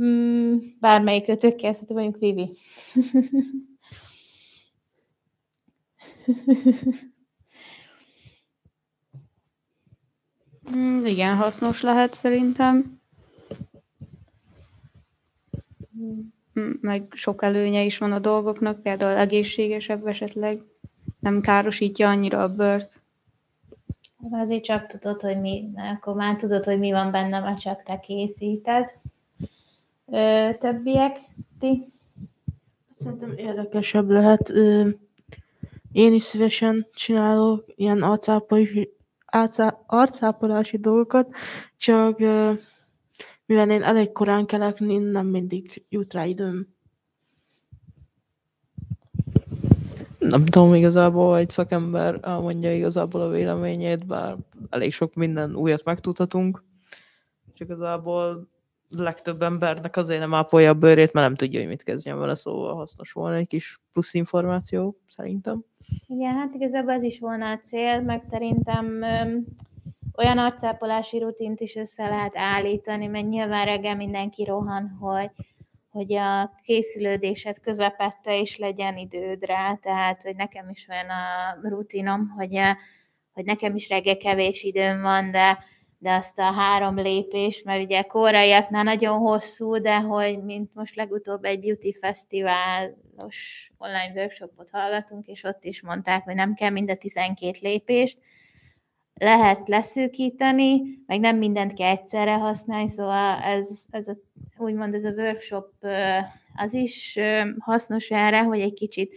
mm, 0.03 0.55
bármelyik 0.79 1.27
ötök 1.27 1.55
kezdhető, 1.55 1.93
mondjuk 1.93 2.19
Vivi. 2.19 2.51
Mm, 10.73 11.05
igen, 11.05 11.35
hasznos 11.35 11.81
lehet 11.81 12.13
szerintem. 12.13 12.99
Mm, 16.59 16.71
Meg 16.81 17.07
sok 17.15 17.43
előnye 17.43 17.83
is 17.83 17.97
van 17.97 18.11
a 18.11 18.19
dolgoknak, 18.19 18.81
például 18.81 19.17
egészségesebb 19.17 20.07
esetleg. 20.07 20.61
Nem 21.19 21.41
károsítja 21.41 22.09
annyira 22.09 22.43
a 22.43 22.49
bőrt. 22.55 22.99
Azért 24.31 24.63
csak 24.63 24.85
tudod, 24.87 25.21
hogy 25.21 25.39
mi, 25.39 25.69
akkor 25.75 26.15
már 26.15 26.35
tudod, 26.35 26.63
hogy 26.65 26.79
mi 26.79 26.91
van 26.91 27.11
benne, 27.11 27.39
mert 27.39 27.59
csak 27.59 27.83
te 27.83 27.99
készíted. 27.99 28.89
Ö, 30.05 30.49
többiek, 30.59 31.17
ti? 31.59 31.83
Szerintem 32.99 33.33
érdekesebb 33.37 34.09
lehet. 34.09 34.49
Ö, 34.49 34.89
Én 35.91 36.13
is 36.13 36.23
szívesen 36.23 36.87
csinálok 36.93 37.65
ilyen 37.75 38.01
arcápolási, 38.01 38.79
arcá- 38.79 38.94
arcápolási 39.85 40.77
dolgokat, 40.77 41.29
csak 41.77 42.19
mivel 43.45 43.69
én 43.69 43.83
elég 43.83 44.11
korán 44.11 44.45
kelek, 44.45 44.79
nem 44.79 45.27
mindig 45.27 45.85
jut 45.89 46.13
rá 46.13 46.25
időm. 46.25 46.73
Nem 50.19 50.45
tudom, 50.45 50.73
igazából 50.73 51.37
egy 51.37 51.49
szakember 51.49 52.19
elmondja 52.21 52.75
igazából 52.75 53.21
a 53.21 53.29
véleményét, 53.29 54.05
bár 54.05 54.37
elég 54.69 54.93
sok 54.93 55.13
minden 55.13 55.55
újat 55.55 55.83
megtudhatunk. 55.83 56.63
És 57.53 57.59
igazából 57.59 58.47
legtöbb 58.89 59.41
embernek 59.41 59.97
azért 59.97 60.19
nem 60.19 60.33
ápolja 60.33 60.69
a 60.69 60.73
bőrét, 60.73 61.13
mert 61.13 61.27
nem 61.27 61.35
tudja, 61.35 61.59
hogy 61.59 61.67
mit 61.67 61.83
kezdjen 61.83 62.19
vele, 62.19 62.35
szóval 62.35 62.75
hasznos 62.75 63.11
volna 63.11 63.35
egy 63.35 63.47
kis 63.47 63.81
plusz 63.91 64.13
információ, 64.13 64.97
szerintem. 65.07 65.63
Igen, 66.07 66.33
hát 66.33 66.53
igazából 66.53 66.93
ez 66.93 67.03
is 67.03 67.19
volna 67.19 67.51
a 67.51 67.59
cél, 67.59 68.01
meg 68.01 68.21
szerintem 68.21 69.01
öm, 69.01 69.45
olyan 70.15 70.37
arcápolási 70.37 71.19
rutint 71.19 71.59
is 71.59 71.75
össze 71.75 72.09
lehet 72.09 72.37
állítani, 72.37 73.07
mert 73.07 73.27
nyilván 73.27 73.65
reggel 73.65 73.95
mindenki 73.95 74.43
rohan, 74.43 74.97
hogy, 74.99 75.29
hogy 75.89 76.13
a 76.13 76.53
készülődésed 76.63 77.59
közepette 77.59 78.37
is 78.37 78.57
legyen 78.57 78.97
időd 78.97 79.45
rá, 79.45 79.73
tehát 79.73 80.21
hogy 80.21 80.35
nekem 80.35 80.69
is 80.69 80.87
olyan 80.89 81.09
a 81.09 81.69
rutinom, 81.69 82.29
hogy, 82.29 82.59
hogy 83.33 83.45
nekem 83.45 83.75
is 83.75 83.89
reggel 83.89 84.17
kevés 84.17 84.63
időm 84.63 85.01
van, 85.01 85.31
de, 85.31 85.57
de 85.97 86.13
azt 86.13 86.39
a 86.39 86.51
három 86.51 86.95
lépés, 86.95 87.61
mert 87.63 87.83
ugye 87.83 88.01
koraiaknál 88.01 88.83
nagyon 88.83 89.17
hosszú, 89.17 89.77
de 89.77 89.99
hogy 89.99 90.43
mint 90.43 90.73
most 90.73 90.95
legutóbb 90.95 91.43
egy 91.43 91.59
beauty 91.59 91.97
fesztiválos 92.01 93.71
online 93.77 94.11
workshopot 94.15 94.69
hallgatunk, 94.71 95.27
és 95.27 95.43
ott 95.43 95.63
is 95.63 95.81
mondták, 95.81 96.23
hogy 96.23 96.35
nem 96.35 96.53
kell 96.53 96.69
mind 96.69 96.89
a 96.89 96.95
12 96.95 97.57
lépést, 97.61 98.17
lehet 99.19 99.67
leszűkíteni, 99.67 100.81
meg 101.05 101.19
nem 101.19 101.37
mindent 101.37 101.73
kell 101.73 101.89
egyszerre 101.89 102.33
használni, 102.33 102.89
szóval 102.89 103.41
ez, 103.41 103.85
ez 103.89 104.07
a, 104.07 104.17
úgymond 104.57 104.93
ez 104.93 105.03
a 105.03 105.11
workshop 105.11 105.73
az 106.55 106.73
is 106.73 107.19
hasznos 107.59 108.09
erre, 108.09 108.43
hogy 108.43 108.59
egy 108.59 108.73
kicsit 108.73 109.15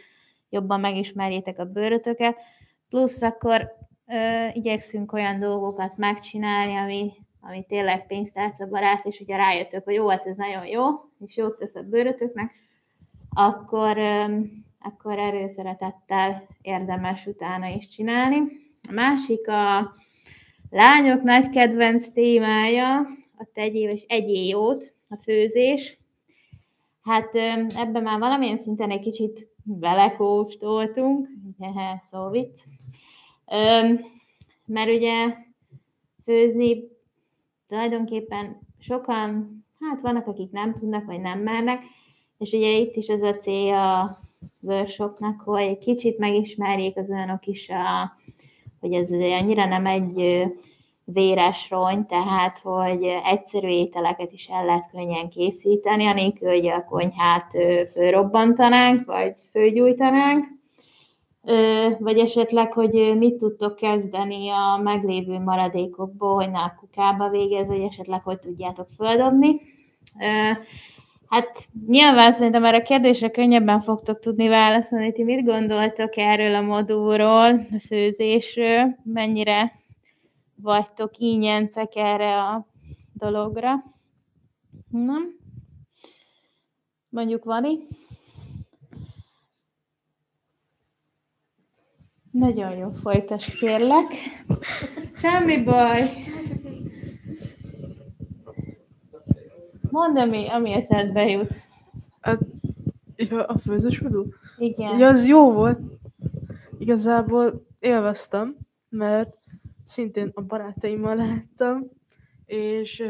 jobban 0.51 0.81
megismerjétek 0.81 1.59
a 1.59 1.64
bőrötöket, 1.64 2.41
plusz 2.88 3.23
akkor 3.23 3.77
ö, 4.09 4.47
igyekszünk 4.53 5.12
olyan 5.12 5.38
dolgokat 5.38 5.97
megcsinálni, 5.97 6.77
ami, 6.77 7.12
ami 7.40 7.64
tényleg 7.68 8.07
pénztárca 8.07 8.66
barát, 8.66 9.07
és 9.07 9.21
ugye 9.21 9.37
rájöttök, 9.37 9.85
hogy 9.85 9.94
jó, 9.94 10.09
hát 10.09 10.27
ez 10.27 10.37
nagyon 10.37 10.66
jó, 10.66 10.85
és 11.27 11.37
jót 11.37 11.59
tesz 11.59 11.75
a 11.75 11.83
bőrötöknek, 11.83 12.53
akkor, 13.31 13.99
ö, 13.99 14.40
akkor 14.79 15.18
erőszeretettel 15.18 16.47
érdemes 16.62 17.27
utána 17.27 17.66
is 17.66 17.88
csinálni. 17.88 18.38
A 18.88 18.92
másik 18.92 19.49
a 19.49 19.94
lányok 20.71 21.23
nagy 21.23 21.49
kedvenc 21.49 22.09
témája, 22.09 22.99
a 23.38 23.49
tegyél, 23.53 23.90
és 23.90 24.05
egyél 24.09 24.49
jót, 24.49 24.94
a 25.09 25.16
főzés. 25.16 25.99
Hát 27.03 27.35
ebben 27.77 28.03
már 28.03 28.18
valamilyen 28.18 28.62
szinten 28.62 28.90
egy 28.90 29.01
kicsit 29.01 29.49
belekóstoltunk, 29.64 31.29
szó 32.11 32.29
vicc. 32.29 32.61
Mert 34.66 34.90
ugye 34.90 35.34
főzni 36.24 36.82
tulajdonképpen 37.68 38.58
sokan, 38.78 39.58
hát 39.80 40.00
vannak, 40.00 40.26
akik 40.26 40.50
nem 40.50 40.74
tudnak, 40.74 41.04
vagy 41.04 41.20
nem 41.20 41.38
mernek, 41.38 41.82
és 42.38 42.52
ugye 42.52 42.70
itt 42.70 42.96
is 42.96 43.06
ez 43.06 43.22
a 43.22 43.34
cél 43.34 43.74
a 43.74 44.18
workshopnak, 44.61 45.40
hogy 45.40 45.62
egy 45.62 45.78
kicsit 45.78 46.18
megismerjék 46.18 46.96
az 46.96 47.11
olyanok 47.11 47.46
is, 47.46 47.68
a, 47.68 48.16
hogy 48.80 48.92
ez 48.92 49.11
annyira 49.11 49.66
nem 49.66 49.87
egy 49.87 50.44
véres 51.04 51.70
rony, 51.70 52.06
tehát 52.06 52.58
hogy 52.58 53.04
egyszerű 53.24 53.68
ételeket 53.68 54.32
is 54.32 54.46
el 54.46 54.64
lehet 54.64 54.90
könnyen 54.90 55.28
készíteni, 55.28 56.06
anélkül, 56.06 56.48
hogy 56.48 56.66
a 56.66 56.84
konyhát 56.84 57.56
fölrobbantanánk, 57.92 59.04
vagy 59.04 59.32
fölgyújtanánk, 59.50 60.46
vagy 61.98 62.18
esetleg, 62.18 62.72
hogy 62.72 63.16
mit 63.18 63.37
tudtok 63.37 63.76
kezdeni 63.76 64.48
a 64.48 64.80
meglévő 64.82 65.38
maradékokból, 65.38 66.34
hogy 66.34 66.50
ne 66.50 66.58
a 66.58 66.74
kukába 66.80 67.28
végez, 67.28 67.66
vagy 67.66 67.80
esetleg 67.80 68.22
hogy 68.22 68.38
tudjátok 68.38 68.88
földobni. 68.96 69.61
Hát 71.28 71.68
nyilván 71.87 72.32
szerintem 72.32 72.64
erre 72.64 72.76
a 72.76 72.82
kérdésre 72.82 73.30
könnyebben 73.30 73.80
fogtok 73.80 74.18
tudni 74.18 74.48
válaszolni. 74.48 75.12
Ti 75.12 75.22
mit 75.22 75.44
gondoltok 75.44 76.16
erről 76.16 76.54
a 76.54 76.61
modulról, 76.61 77.54
a 77.54 77.80
főzésről? 77.87 78.96
Mennyire 79.04 79.72
vagytok 80.62 81.18
ínyencek 81.18 81.96
erre 81.96 82.42
a 82.42 82.66
dologra? 83.12 83.84
Nem? 84.90 85.37
Mondjuk 87.08 87.44
Vani? 87.44 87.78
Nagyon 92.38 92.77
jó, 92.77 92.90
folytas 92.90 93.55
kérlek. 93.55 94.07
Semmi 95.14 95.62
baj. 95.62 96.11
Mondd, 99.90 100.18
ami, 100.18 100.48
ami 100.48 100.72
eszedbe 100.72 101.24
jut. 101.31 101.53
Hát, 102.20 102.40
ja, 103.16 103.44
a 103.44 103.59
főzős? 103.59 104.03
Igen. 104.59 104.98
Ja, 104.98 105.07
az 105.07 105.27
jó 105.27 105.53
volt. 105.53 105.79
Igazából 106.79 107.66
élveztem, 107.79 108.57
mert 108.88 109.37
szintén 109.85 110.31
a 110.35 110.42
barátaimmal 110.42 111.16
láttam, 111.16 111.90
és 112.46 113.03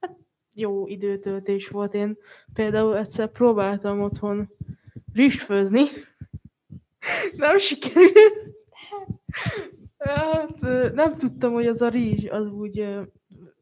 hát 0.00 0.16
jó 0.52 0.86
időtöltés 0.86 1.68
volt. 1.68 1.94
Én 1.94 2.16
például 2.52 2.96
egyszer 2.96 3.28
próbáltam 3.28 4.00
otthon 4.00 4.50
rizst 5.12 5.40
főzni, 5.42 5.84
nem 7.36 7.58
sikerült. 7.58 8.18
Hát, 9.98 10.56
ö, 10.60 10.90
nem 10.94 11.16
tudtam, 11.16 11.52
hogy 11.52 11.66
az 11.66 11.82
a 11.82 11.88
rizs 11.88 12.28
az 12.30 12.46
úgy, 12.46 12.86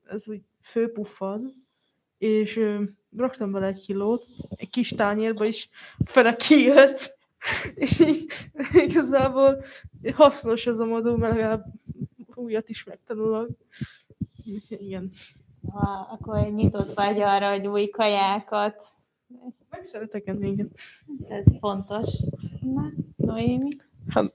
az 0.08 0.28
úgy 0.28 0.42
főpuffad, 0.62 1.40
és 2.18 2.60
raktam 3.16 3.52
bele 3.52 3.66
egy 3.66 3.80
kilót, 3.80 4.26
egy 4.56 4.70
kis 4.70 4.88
tányérba 4.88 5.44
is 5.44 5.68
fele 6.04 6.36
kijött, 6.36 7.18
és 7.74 8.00
így 8.00 8.26
igazából 8.72 9.64
hasznos 10.14 10.66
az 10.66 10.78
a 10.78 10.84
modul, 10.84 11.18
mert 11.18 11.34
legalább 11.34 11.64
újat 12.34 12.68
is 12.68 12.84
megtanulok. 12.84 13.48
Igen. 14.68 15.10
Ha, 15.70 16.08
akkor 16.10 16.50
nyitott 16.50 16.94
vagy 16.94 17.20
arra, 17.20 17.50
hogy 17.50 17.66
új 17.66 17.88
kajákat. 17.88 18.84
Meg 19.70 19.84
szeretek 19.84 20.26
enni, 20.26 20.48
igen. 20.50 20.70
Ez 21.28 21.58
fontos. 21.58 22.08
Na, 22.60 22.92
Noémi? 23.32 23.68
Hát 24.08 24.32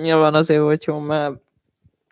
nyilván 0.00 0.34
azért 0.34 0.84
jó, 0.84 0.98
mert 0.98 1.40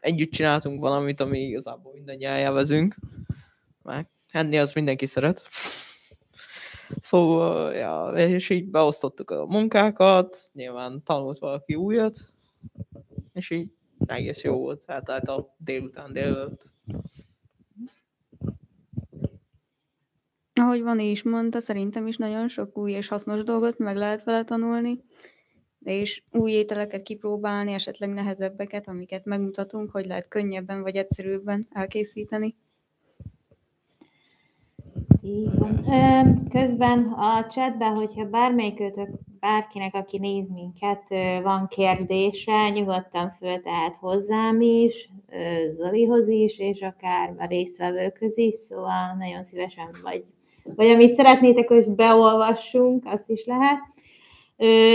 együtt 0.00 0.30
csináltunk 0.30 0.80
valamit, 0.80 1.20
ami 1.20 1.40
igazából 1.40 1.92
mindannyian 1.92 2.36
élvezünk. 2.36 2.96
Mert 3.82 4.08
enni 4.30 4.58
az 4.58 4.72
mindenki 4.72 5.06
szeret. 5.06 5.48
Szóval, 7.00 7.74
ja, 7.74 8.10
és 8.16 8.50
így 8.50 8.70
beosztottuk 8.70 9.30
a 9.30 9.46
munkákat, 9.46 10.50
nyilván 10.52 11.02
tanult 11.04 11.38
valaki 11.38 11.74
újat, 11.74 12.16
és 13.32 13.50
így 13.50 13.68
egész 14.06 14.42
jó 14.42 14.58
volt, 14.58 14.84
hát, 14.86 15.10
hát 15.10 15.28
a 15.28 15.54
délután 15.56 16.12
délelőtt. 16.12 16.70
Ahogy 20.54 20.82
Vani 20.82 21.10
is 21.10 21.22
mondta, 21.22 21.60
szerintem 21.60 22.06
is 22.06 22.16
nagyon 22.16 22.48
sok 22.48 22.76
új 22.76 22.92
és 22.92 23.08
hasznos 23.08 23.42
dolgot 23.42 23.78
meg 23.78 23.96
lehet 23.96 24.24
vele 24.24 24.44
tanulni, 24.44 25.04
és 25.88 26.22
új 26.32 26.50
ételeket 26.50 27.02
kipróbálni, 27.02 27.72
esetleg 27.72 28.10
nehezebbeket, 28.10 28.88
amiket 28.88 29.24
megmutatunk, 29.24 29.90
hogy 29.90 30.06
lehet 30.06 30.28
könnyebben 30.28 30.82
vagy 30.82 30.96
egyszerűbben 30.96 31.66
elkészíteni. 31.70 32.56
Ö, 35.22 36.20
Közben 36.50 36.98
a 37.12 37.46
chatben, 37.46 37.94
hogyha 37.94 38.24
bármelyikőtök, 38.24 39.08
bárkinek, 39.40 39.94
aki 39.94 40.18
néz 40.18 40.48
minket, 40.48 41.02
van 41.42 41.66
kérdése, 41.68 42.68
nyugodtan 42.68 43.30
föl 43.30 43.60
tehát 43.62 43.96
hozzám 43.96 44.60
is, 44.60 45.10
Zolihoz 45.70 46.28
is, 46.28 46.58
és 46.58 46.82
akár 46.82 47.34
a 47.38 47.46
résztvevőköz 47.46 48.38
is, 48.38 48.54
szóval 48.54 49.14
nagyon 49.18 49.44
szívesen 49.44 49.96
vagy. 50.02 50.24
Vagy 50.76 50.88
amit 50.88 51.14
szeretnétek, 51.14 51.68
hogy 51.68 51.88
beolvassunk, 51.88 53.04
azt 53.06 53.30
is 53.30 53.44
lehet. 53.44 53.78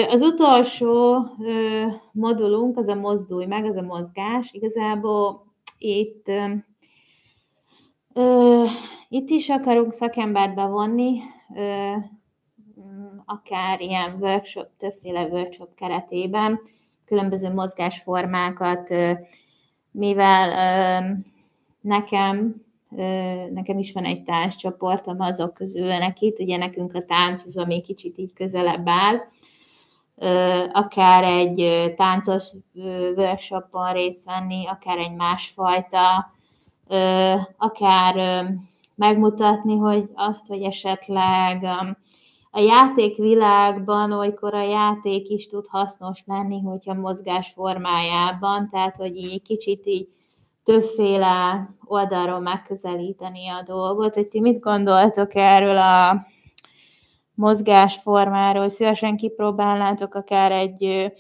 Az 0.10 0.21
utolsó 0.21 1.17
modulunk, 2.12 2.78
az 2.78 2.88
a 2.88 2.95
mozdulj 2.95 3.45
meg, 3.45 3.65
az 3.65 3.76
a 3.76 3.82
mozgás. 3.82 4.52
Igazából 4.52 5.45
itt 5.78 6.32
itt 9.10 9.30
is 9.30 9.49
akarunk 9.49 9.93
szakembert 9.93 10.56
bevonni, 10.56 11.19
akár 13.26 13.82
ilyen 13.82 14.17
workshop, 14.19 14.67
többféle 14.78 15.23
workshop 15.23 15.76
keretében, 15.76 16.60
különböző 17.06 17.54
mozgásformákat, 17.54 18.89
mivel 19.91 20.47
nekem, 21.82 22.56
nekem 23.52 23.78
is 23.78 23.91
van 23.91 24.04
egy 24.04 24.23
tánccsoportom 24.23 25.19
azok 25.19 25.54
közül 25.54 25.88
nekik, 25.88 26.39
ugye 26.39 26.58
nekünk 26.58 26.93
a 26.93 27.06
tánc 27.06 27.45
az, 27.45 27.58
ami 27.58 27.82
kicsit 27.82 28.17
így 28.17 28.34
közelebb 28.34 28.88
áll, 28.89 29.15
akár 30.71 31.23
egy 31.23 31.93
táncos 31.95 32.49
workshopon 33.15 33.93
részt 33.93 34.26
venni, 34.26 34.67
akár 34.67 34.97
egy 34.97 35.15
másfajta 35.15 36.32
akár 37.58 38.45
megmutatni, 38.95 39.78
hogy 39.78 40.10
azt, 40.13 40.47
hogy 40.47 40.62
esetleg 40.62 41.63
a 42.52 42.60
játékvilágban 42.60 44.12
olykor 44.12 44.54
a 44.54 44.63
játék 44.63 45.30
is 45.30 45.47
tud 45.47 45.65
hasznos 45.67 46.23
lenni, 46.26 46.62
hogyha 46.62 46.93
mozgás 46.93 47.52
formájában, 47.56 48.69
tehát 48.69 48.95
hogy 48.95 49.15
így 49.15 49.41
kicsit 49.41 49.86
így 49.86 50.08
többféle 50.63 51.69
oldalról 51.86 52.39
megközelíteni 52.39 53.47
a 53.47 53.63
dolgot, 53.65 54.15
hogy 54.15 54.28
ti 54.28 54.39
mit 54.39 54.60
gondoltok 54.60 55.36
erről 55.36 55.78
a 55.78 56.26
mozgásformáról, 57.35 58.69
szívesen 58.69 59.17
kipróbálnátok 59.17 60.15
akár 60.15 60.51
egy 60.51 61.11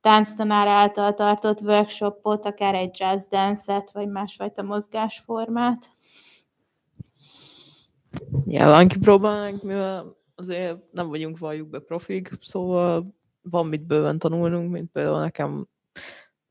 tánctanár 0.00 0.66
által 0.66 1.14
tartott 1.14 1.60
workshopot, 1.60 2.46
akár 2.46 2.74
egy 2.74 2.98
jazz 2.98 3.26
dance-et, 3.26 3.90
vagy 3.92 4.08
másfajta 4.08 4.62
mozgásformát. 4.62 5.90
Nyilván 8.44 8.88
kipróbálnánk, 8.88 9.62
mivel 9.62 10.16
azért 10.34 10.76
nem 10.92 11.08
vagyunk 11.08 11.38
valljuk 11.38 11.68
be 11.68 11.78
profik, 11.78 12.30
szóval 12.40 13.14
van 13.42 13.66
mit 13.66 13.86
bőven 13.86 14.18
tanulnunk, 14.18 14.70
mint 14.70 14.90
például 14.90 15.20
nekem 15.20 15.66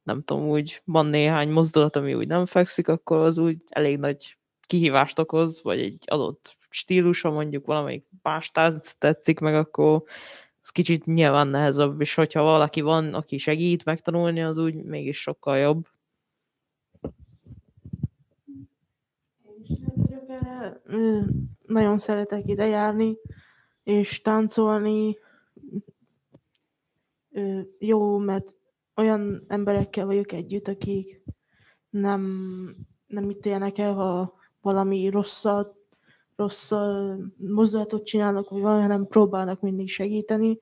nem 0.03 0.23
tudom, 0.23 0.49
úgy 0.49 0.81
van 0.86 1.05
néhány 1.05 1.49
mozdulat, 1.49 1.95
ami 1.95 2.13
úgy 2.13 2.27
nem 2.27 2.45
fekszik, 2.45 2.88
akkor 2.88 3.17
az 3.17 3.38
úgy 3.38 3.57
elég 3.69 3.97
nagy 3.97 4.38
kihívást 4.71 5.19
okoz, 5.19 5.63
vagy 5.63 5.79
egy 5.79 6.03
adott 6.05 6.57
stílusa, 6.69 7.29
mondjuk 7.29 7.65
valamelyik 7.65 8.05
más 8.21 8.51
tetszik 8.97 9.39
meg, 9.39 9.55
akkor 9.55 10.03
az 10.62 10.69
kicsit 10.69 11.05
nyilván 11.05 11.47
nehezebb, 11.47 12.01
és 12.01 12.15
hogyha 12.15 12.41
valaki 12.41 12.81
van, 12.81 13.13
aki 13.13 13.38
segít 13.38 13.86
megtanulni, 13.86 14.43
az 14.43 14.57
úgy 14.57 14.75
mégis 14.75 15.21
sokkal 15.21 15.57
jobb. 15.57 15.88
Nagyon 21.65 21.97
szeretek 21.97 22.47
ide 22.47 22.65
járni, 22.65 23.17
és 23.84 24.21
táncolni. 24.21 25.17
Jó, 27.79 28.17
mert 28.17 28.57
olyan 28.95 29.45
emberekkel 29.47 30.05
vagyok 30.05 30.31
együtt, 30.31 30.67
akik 30.67 31.23
nem, 31.89 32.21
nem 33.07 33.29
ítélnek 33.29 33.77
el, 33.77 33.93
ha 33.93 34.39
valami 34.62 35.10
rosszat, 35.10 35.76
rossz 36.36 36.71
mozdulatot 37.38 38.06
csinálnak, 38.06 38.50
vagy 38.50 38.62
valami, 38.62 38.82
hanem 38.82 39.08
próbálnak 39.08 39.62
mindig 39.62 39.89
segíteni, 39.89 40.60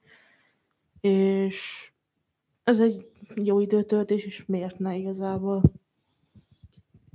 és 1.01 1.89
ez 2.63 2.79
egy 2.79 3.09
jó 3.35 3.59
időtöltés, 3.59 4.25
és 4.25 4.43
miért 4.45 4.79
ne 4.79 4.95
igazából. 4.95 5.61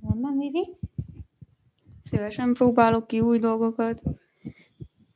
Mondom, 0.01 0.38
Vivi? 0.38 0.77
Szívesen 2.05 2.53
próbálok 2.53 3.07
ki 3.07 3.20
új 3.20 3.38
dolgokat, 3.38 4.03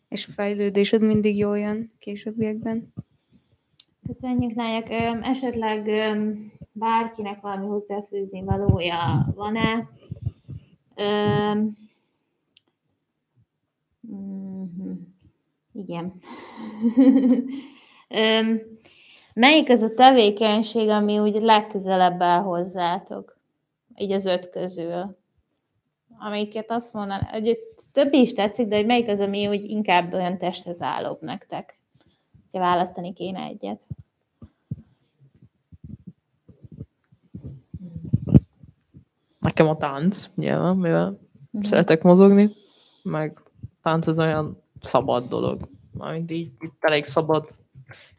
és 0.09 0.26
a 0.26 0.33
fejlődés 0.33 0.92
az 0.92 1.00
mindig 1.00 1.37
jó 1.37 1.54
jön 1.54 1.92
későbbiekben. 1.98 2.92
Köszönjük. 4.07 4.52
Öm, 4.90 5.22
esetleg 5.22 5.90
bárkinek 6.72 7.40
valami 7.40 7.66
hozzáfűzni 7.66 8.42
valója 8.42 9.33
van-e? 9.35 9.88
Mhm, 14.00 14.92
igen. 15.72 16.20
Melyik 19.34 19.70
az 19.70 19.82
a 19.82 19.94
tevékenység, 19.94 20.88
ami 20.88 21.18
úgy 21.18 21.42
legközelebb 21.42 22.22
áll 22.22 22.42
hozzátok? 22.42 23.38
Így 23.96 24.12
az 24.12 24.26
öt 24.26 24.50
közül. 24.50 25.16
Amiket 26.18 26.70
azt 26.70 26.92
mondanám, 26.92 27.24
hogy 27.30 27.58
többi 27.92 28.20
is 28.20 28.32
tetszik, 28.32 28.66
de 28.66 28.76
hogy 28.76 28.87
melyik 28.87 29.08
az, 29.08 29.20
ami 29.20 29.46
úgy 29.48 29.70
inkább 29.70 30.12
olyan 30.12 30.38
testhez 30.38 30.82
állóbb 30.82 31.20
nektek? 31.20 31.78
Ha 32.52 32.58
választani 32.58 33.12
kéne 33.12 33.40
egyet. 33.40 33.87
Nekem 39.48 39.68
a 39.68 39.76
tánc, 39.76 40.30
nyilván, 40.34 40.76
mivel 40.76 41.18
Mhm. 41.50 41.64
szeretek 41.64 42.02
mozogni, 42.02 42.50
meg 43.02 43.40
tánc 43.82 44.06
az 44.06 44.18
olyan 44.18 44.62
szabad 44.80 45.28
dolog. 45.28 45.68
Mármint 45.98 46.30
így 46.30 46.52
itt 46.61 46.76
elég 46.80 47.06
szabad 47.06 47.48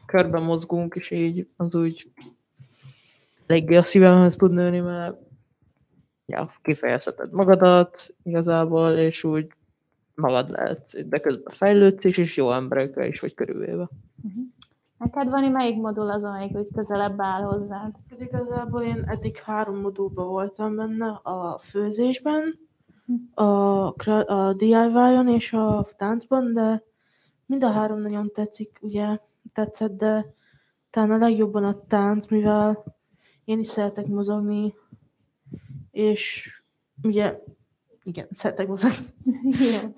körben 0.06 0.42
mozgunk, 0.42 0.94
és 0.94 1.10
így 1.10 1.48
az 1.56 1.74
úgy 1.74 2.10
eléggé 3.46 3.76
a 3.76 3.84
szívemhez 3.84 4.36
tud 4.36 4.52
nőni, 4.52 4.80
mert 4.80 5.16
ja, 6.26 6.52
kifejezheted 6.62 7.32
magadat 7.32 8.14
igazából, 8.22 8.92
és 8.92 9.24
úgy 9.24 9.46
magad 10.14 10.50
lehet, 10.50 11.08
de 11.08 11.18
közben 11.20 11.52
fejlődsz 11.54 12.04
is, 12.04 12.16
és 12.18 12.36
jó 12.36 12.52
emberekkel 12.52 13.06
is 13.06 13.20
vagy 13.20 13.34
körülvéve. 13.34 13.88
Neked 15.00 15.28
van 15.28 15.50
melyik 15.50 15.76
modul 15.76 16.10
az, 16.10 16.24
amelyik 16.24 16.56
úgy 16.56 16.68
közelebb 16.74 17.20
áll 17.20 17.42
hozzád? 17.42 17.94
Hát 18.10 18.20
igazából 18.20 18.82
én 18.82 19.04
eddig 19.06 19.36
három 19.36 19.80
modulban 19.80 20.26
voltam 20.26 20.76
benne, 20.76 21.08
a 21.08 21.58
főzésben, 21.58 22.58
a, 23.34 23.92
kra- 23.92 24.28
a 24.28 24.52
DIY-on 24.52 25.28
és 25.28 25.52
a 25.52 25.88
táncban, 25.96 26.52
de 26.52 26.82
mind 27.46 27.64
a 27.64 27.70
három 27.70 28.00
nagyon 28.00 28.30
tetszik, 28.32 28.78
ugye 28.82 29.18
tetszett, 29.52 29.96
de 29.96 30.34
talán 30.90 31.10
a 31.10 31.16
legjobban 31.16 31.64
a 31.64 31.86
tánc, 31.86 32.26
mivel 32.26 32.84
én 33.44 33.58
is 33.58 33.68
szeretek 33.68 34.06
mozogni, 34.06 34.74
és 35.90 36.48
ugye, 37.02 37.38
igen, 38.02 38.28
szeretek 38.30 38.66
mozogni. 38.66 39.14
Jó. 39.72 39.94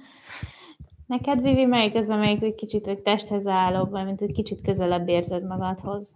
Neked, 1.06 1.42
Vivi, 1.42 1.64
melyik 1.64 1.94
az, 1.94 2.08
amelyik 2.08 2.42
egy 2.42 2.54
kicsit 2.54 2.86
egy 2.86 2.98
testhez 2.98 3.46
állóbb, 3.46 3.90
vagy 3.90 4.04
mint 4.04 4.20
egy 4.20 4.32
kicsit 4.32 4.60
közelebb 4.62 5.08
érzed 5.08 5.46
magadhoz? 5.46 6.14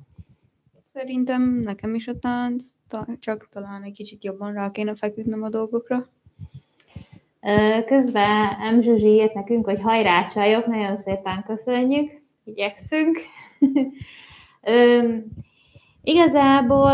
Szerintem 0.93 1.43
nekem 1.43 1.95
is 1.95 2.09
a 2.09 2.19
tánc, 2.19 2.65
ta- 2.89 3.09
csak 3.21 3.49
talán 3.51 3.83
egy 3.83 3.93
kicsit 3.93 4.25
jobban 4.25 4.53
rá 4.53 4.71
kéne 4.71 4.95
feküdnöm 4.95 5.43
a 5.43 5.49
dolgokra. 5.49 6.07
Közben 7.87 8.75
M. 8.77 8.81
Zsuzsi 8.81 9.07
írt 9.07 9.35
nekünk, 9.35 9.65
hogy 9.65 9.81
hajrá 9.81 10.27
csajok, 10.27 10.67
nagyon 10.67 10.97
szépen 10.97 11.45
köszönjük, 11.47 12.23
igyekszünk. 12.45 13.19
Ö, 14.63 15.15
Igazából 16.03 16.93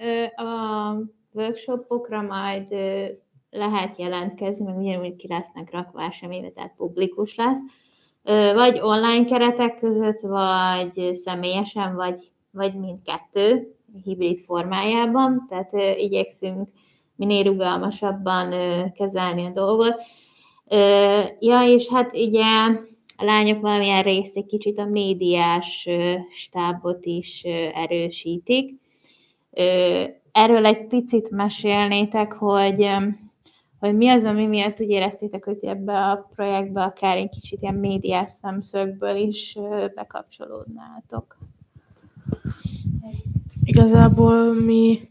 ö, 0.00 0.24
a 0.44 0.96
workshopokra 1.32 2.22
majd 2.22 2.66
lehet 3.56 3.98
jelentkezni, 3.98 4.64
meg 4.64 4.76
ugyanúgy 4.76 5.16
ki 5.16 5.26
lesznek 5.28 5.72
rakva 5.72 6.02
eseménybe, 6.02 6.48
tehát 6.48 6.74
publikus 6.76 7.34
lesz. 7.34 7.58
Vagy 8.54 8.80
online 8.82 9.24
keretek 9.24 9.78
között, 9.78 10.20
vagy 10.20 11.14
személyesen, 11.14 11.94
vagy, 11.94 12.30
vagy 12.50 12.74
mindkettő 12.74 13.74
hibrid 14.04 14.38
formájában, 14.38 15.46
tehát 15.48 15.72
igyekszünk 15.98 16.68
minél 17.16 17.42
rugalmasabban 17.42 18.54
kezelni 18.92 19.44
a 19.44 19.50
dolgot. 19.50 19.94
Ja, 21.38 21.62
és 21.62 21.88
hát 21.88 22.12
ugye 22.12 22.44
a 23.16 23.24
lányok 23.24 23.60
valamilyen 23.60 24.02
részt 24.02 24.36
egy 24.36 24.46
kicsit 24.46 24.78
a 24.78 24.84
médiás 24.84 25.88
stábot 26.30 27.06
is 27.06 27.42
erősítik. 27.74 28.74
Erről 30.32 30.66
egy 30.66 30.86
picit 30.86 31.30
mesélnétek, 31.30 32.32
hogy, 32.32 32.88
hogy 33.78 33.96
mi 33.96 34.08
az, 34.08 34.24
ami 34.24 34.46
miatt 34.46 34.80
úgy 34.80 34.88
éreztétek, 34.88 35.44
hogy 35.44 35.58
ebbe 35.62 36.10
a 36.10 36.28
projektbe 36.34 36.82
akár 36.82 37.16
egy 37.16 37.28
kicsit 37.28 37.62
ilyen 37.62 37.74
médiás 37.74 38.30
szemszögből 38.30 39.16
is 39.16 39.58
bekapcsolódnátok. 39.94 41.38
Igazából 43.64 44.54
mi 44.54 45.10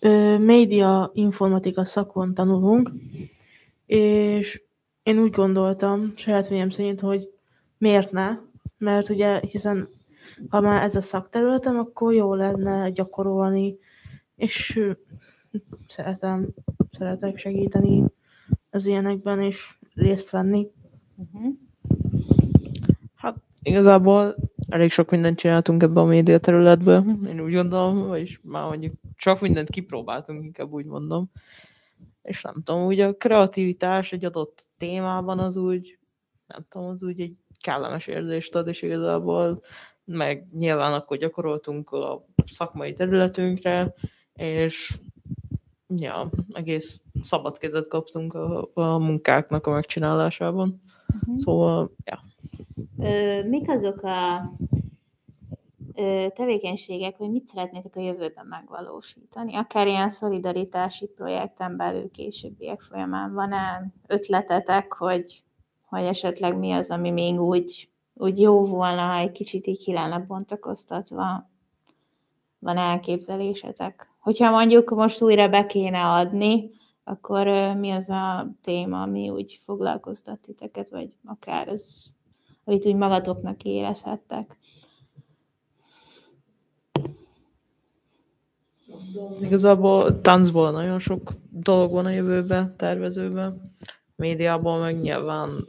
ö, 0.00 0.38
média 0.38 1.10
informatika 1.14 1.84
szakon 1.84 2.34
tanulunk, 2.34 2.90
és 3.86 4.62
én 5.02 5.18
úgy 5.18 5.30
gondoltam, 5.30 6.12
saját 6.16 6.42
véleményem 6.42 6.70
szerint, 6.70 7.00
hogy 7.00 7.30
miért 7.78 8.10
ne, 8.10 8.36
mert 8.78 9.08
ugye, 9.08 9.40
hiszen 9.40 9.88
ha 10.48 10.60
már 10.60 10.82
ez 10.82 10.94
a 10.94 11.00
szakterületem, 11.00 11.78
akkor 11.78 12.14
jó 12.14 12.34
lenne 12.34 12.90
gyakorolni, 12.90 13.78
és 14.36 14.80
szeretem, 15.88 16.48
szeretek 16.94 17.38
segíteni 17.38 18.04
az 18.70 18.86
ilyenekben, 18.86 19.42
és 19.42 19.76
részt 19.94 20.30
venni. 20.30 20.66
Uh-huh. 21.16 21.54
Hát 23.14 23.36
igazából 23.62 24.34
elég 24.68 24.90
sok 24.90 25.10
mindent 25.10 25.38
csináltunk 25.38 25.82
ebbe 25.82 26.00
a 26.00 26.04
média 26.04 26.38
területbe, 26.38 27.02
én 27.26 27.40
úgy 27.40 27.52
gondolom, 27.52 28.06
vagyis 28.06 28.40
már 28.42 28.64
mondjuk 28.64 28.94
csak 29.16 29.40
mindent 29.40 29.70
kipróbáltunk, 29.70 30.44
inkább 30.44 30.72
úgy 30.72 30.84
mondom. 30.84 31.30
És 32.22 32.42
nem 32.42 32.54
tudom, 32.64 32.84
úgy 32.84 33.00
a 33.00 33.16
kreativitás 33.16 34.12
egy 34.12 34.24
adott 34.24 34.68
témában 34.78 35.38
az 35.38 35.56
úgy, 35.56 35.98
nem 36.46 36.66
tudom, 36.68 36.88
az 36.88 37.02
úgy 37.02 37.20
egy 37.20 37.38
kellemes 37.60 38.06
érzést 38.06 38.54
ad, 38.54 38.68
és 38.68 38.82
igazából 38.82 39.62
meg 40.04 40.46
nyilván 40.52 40.92
akkor 40.92 41.16
gyakoroltunk 41.16 41.90
a 41.90 42.24
szakmai 42.46 42.92
területünkre, 42.92 43.94
és 44.34 44.98
ja, 45.96 46.30
egész 46.52 47.02
szabad 47.20 47.58
kezet 47.58 47.88
kaptunk 47.88 48.34
a, 48.34 48.70
a 48.74 48.98
munkáknak 48.98 49.66
a 49.66 49.70
megcsinálásában. 49.70 50.82
Uh-huh. 51.14 51.38
Szóval, 51.38 51.90
ja. 52.04 52.20
Ö, 52.98 53.48
mik 53.48 53.70
azok 53.70 54.02
a 54.02 54.52
ö, 55.94 56.26
tevékenységek, 56.34 57.16
hogy 57.16 57.30
mit 57.30 57.46
szeretnétek 57.46 57.96
a 57.96 58.00
jövőben 58.00 58.46
megvalósítani? 58.46 59.54
Akár 59.54 59.86
ilyen 59.86 60.08
szolidaritási 60.08 61.06
projekten 61.06 61.76
belül 61.76 62.10
későbbiek 62.10 62.80
folyamán 62.80 63.32
van-e 63.32 63.92
ötletetek, 64.06 64.92
hogy, 64.92 65.44
hogy 65.86 66.02
esetleg 66.02 66.58
mi 66.58 66.72
az, 66.72 66.90
ami 66.90 67.10
még 67.10 67.40
úgy, 67.40 67.88
úgy 68.14 68.40
jó 68.40 68.66
volna, 68.66 69.00
ha 69.00 69.16
egy 69.16 69.32
kicsit 69.32 69.66
így 69.66 69.84
ki 69.84 69.92
lenne 69.92 70.18
bontakoztatva? 70.18 71.52
Van 72.64 72.76
elképzelésetek? 72.76 74.08
Hogyha 74.18 74.50
mondjuk 74.50 74.90
most 74.90 75.22
újra 75.22 75.48
be 75.48 75.66
kéne 75.66 76.04
adni, 76.04 76.70
akkor 77.04 77.46
mi 77.76 77.90
az 77.90 78.08
a 78.08 78.46
téma, 78.62 79.02
ami 79.02 79.28
úgy 79.28 79.60
foglalkoztat 79.64 80.40
titeket, 80.40 80.88
vagy 80.88 81.08
akár 81.24 81.68
az, 81.68 82.14
amit 82.64 82.86
úgy 82.86 82.94
magatoknak 82.94 83.62
érezhettek? 83.62 84.58
Igazából 89.40 90.20
táncból 90.20 90.70
nagyon 90.70 90.98
sok 90.98 91.32
dolog 91.50 91.92
van 91.92 92.06
a 92.06 92.10
jövőben, 92.10 92.76
tervezőben. 92.76 93.76
Médiából 94.16 94.78
meg 94.78 95.00
nyilván, 95.00 95.66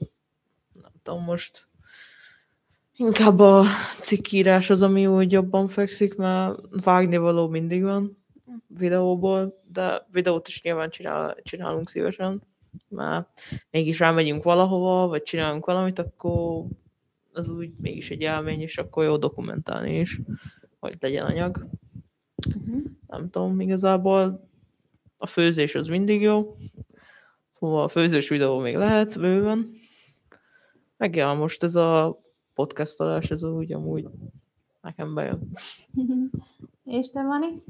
nem 0.82 0.92
tudom 1.04 1.24
most, 1.24 1.68
inkább 2.96 3.40
a 3.40 3.64
cikkírás 4.00 4.70
az, 4.70 4.82
ami 4.82 5.08
úgy 5.08 5.32
jobban 5.32 5.68
fekszik, 5.68 6.16
mert 6.16 6.60
vágni 6.84 7.18
való 7.18 7.48
mindig 7.48 7.84
van 7.84 8.18
videóból, 8.68 9.62
de 9.72 10.08
videót 10.12 10.48
is 10.48 10.62
nyilván 10.62 10.90
csinál, 10.90 11.38
csinálunk 11.44 11.90
szívesen, 11.90 12.42
mert 12.88 13.28
mégis 13.72 14.00
rámegyünk 14.00 14.44
valahova, 14.44 15.08
vagy 15.08 15.24
csinálunk 15.24 15.66
valamit, 15.66 16.00
akkor 16.00 16.66
az 17.34 17.50
úgy 17.50 17.72
mégis 17.78 18.10
egy 18.10 18.22
élmény, 18.22 18.62
és 18.62 18.78
akkor 18.78 19.04
jó 19.04 19.18
dokumentálni 19.18 20.00
is, 20.00 20.22
hogy 20.80 20.96
legyen 21.00 21.26
anyag 21.26 21.68
Uh-huh. 22.48 22.84
nem 23.08 23.30
tudom, 23.30 23.60
igazából 23.60 24.50
a 25.18 25.26
főzés 25.26 25.76
az 25.76 25.88
mindig 25.88 26.22
jó. 26.22 26.56
Szóval 27.50 27.84
a 27.84 27.88
főzős 27.88 28.30
videó 28.30 28.60
még 28.60 28.76
lehet 28.76 29.20
bőven. 29.20 29.72
Meg 30.98 31.16
ja, 31.16 31.34
most 31.34 31.64
ez 31.64 31.76
a 31.76 32.20
podcastolás, 32.56 33.32
ez 33.32 33.44
úgy 33.44 33.74
amúgy 33.74 34.08
nekem 34.82 35.14
bejön. 35.14 35.52
És 36.84 37.10
te, 37.10 37.22
Mani? 37.22 37.64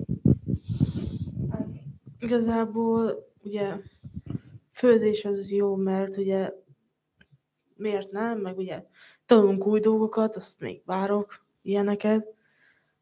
Igazából 2.20 3.28
ugye 3.44 3.78
főzés 4.72 5.26
az 5.26 5.52
jó, 5.52 5.76
mert 5.76 6.18
ugye 6.18 6.52
miért 7.76 8.12
nem, 8.12 8.40
meg 8.40 8.58
ugye 8.58 8.86
tanulunk 9.26 9.68
új 9.68 9.80
dolgokat, 9.80 10.36
azt 10.36 10.60
még 10.60 10.82
várok, 10.86 11.46
ilyeneket. 11.62 12.34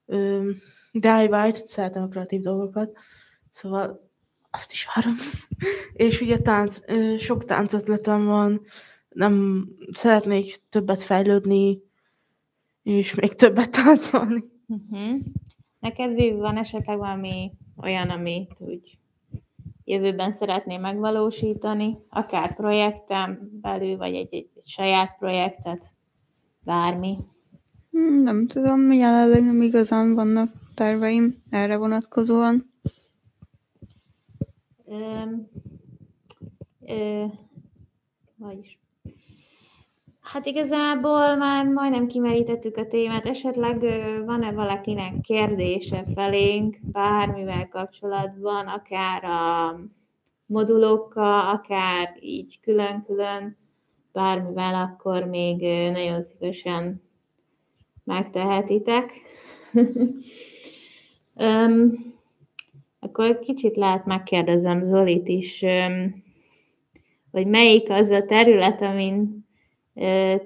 Ö, 0.05 0.51
DIY-t, 0.91 1.67
szeretem 1.67 2.03
a 2.03 2.07
kreatív 2.07 2.41
dolgokat, 2.41 2.97
szóval 3.51 4.09
azt 4.51 4.71
is 4.71 4.87
várom. 4.95 5.15
És 6.07 6.21
ugye 6.21 6.39
tánc, 6.39 6.79
sok 7.19 7.45
táncötletem 7.45 8.25
van, 8.25 8.61
nem 9.13 9.65
szeretnék 9.91 10.61
többet 10.69 11.01
fejlődni, 11.01 11.81
és 12.83 13.15
még 13.15 13.33
többet 13.33 13.71
táncolni. 13.71 14.43
Uh-huh. 14.67 15.19
Neked 15.79 16.13
Viv, 16.13 16.35
van 16.35 16.57
esetleg 16.57 16.97
valami 16.97 17.51
olyan, 17.77 18.09
amit 18.09 18.51
úgy 18.59 18.97
jövőben 19.85 20.31
szeretné 20.31 20.77
megvalósítani, 20.77 21.97
akár 22.09 22.55
projekten 22.55 23.49
belül, 23.61 23.97
vagy 23.97 24.13
egy, 24.13 24.33
egy, 24.33 24.49
egy 24.55 24.67
saját 24.67 25.17
projektet, 25.17 25.91
bármi? 26.63 27.17
Hmm, 27.91 28.21
Nem 28.21 28.47
tudom, 28.47 28.91
jelenleg 28.91 29.43
nem 29.43 29.61
igazán 29.61 30.13
vannak 30.13 30.51
terveim 30.73 31.43
erre 31.49 31.77
vonatkozóan. 31.77 32.71
Öm, 34.85 35.47
ö, 36.85 37.25
vagyis. 38.35 38.82
Hát 40.33 40.45
igazából 40.45 41.35
már 41.35 41.65
majdnem 41.65 42.07
kimerítettük 42.07 42.77
a 42.77 42.87
témát. 42.87 43.25
Esetleg 43.25 43.79
van-e 44.25 44.51
valakinek 44.51 45.21
kérdése 45.21 46.05
felénk 46.15 46.77
bármivel 46.81 47.67
kapcsolatban, 47.67 48.67
akár 48.67 49.23
a 49.23 49.79
modulokkal, 50.45 51.49
akár 51.49 52.17
így 52.19 52.59
külön-külön, 52.59 53.57
bármivel, 54.11 54.75
akkor 54.75 55.23
még 55.23 55.61
nagyon 55.91 56.21
szívesen 56.21 57.01
megtehetitek. 58.03 59.11
Öm, 61.35 62.13
akkor 62.99 63.39
kicsit 63.39 63.75
lehet 63.75 64.05
megkérdezem 64.05 64.83
Zolit 64.83 65.27
is, 65.27 65.61
öm, 65.61 66.23
hogy 67.31 67.47
melyik 67.47 67.89
az 67.89 68.09
a 68.09 68.25
terület, 68.25 68.81
amin 68.81 69.42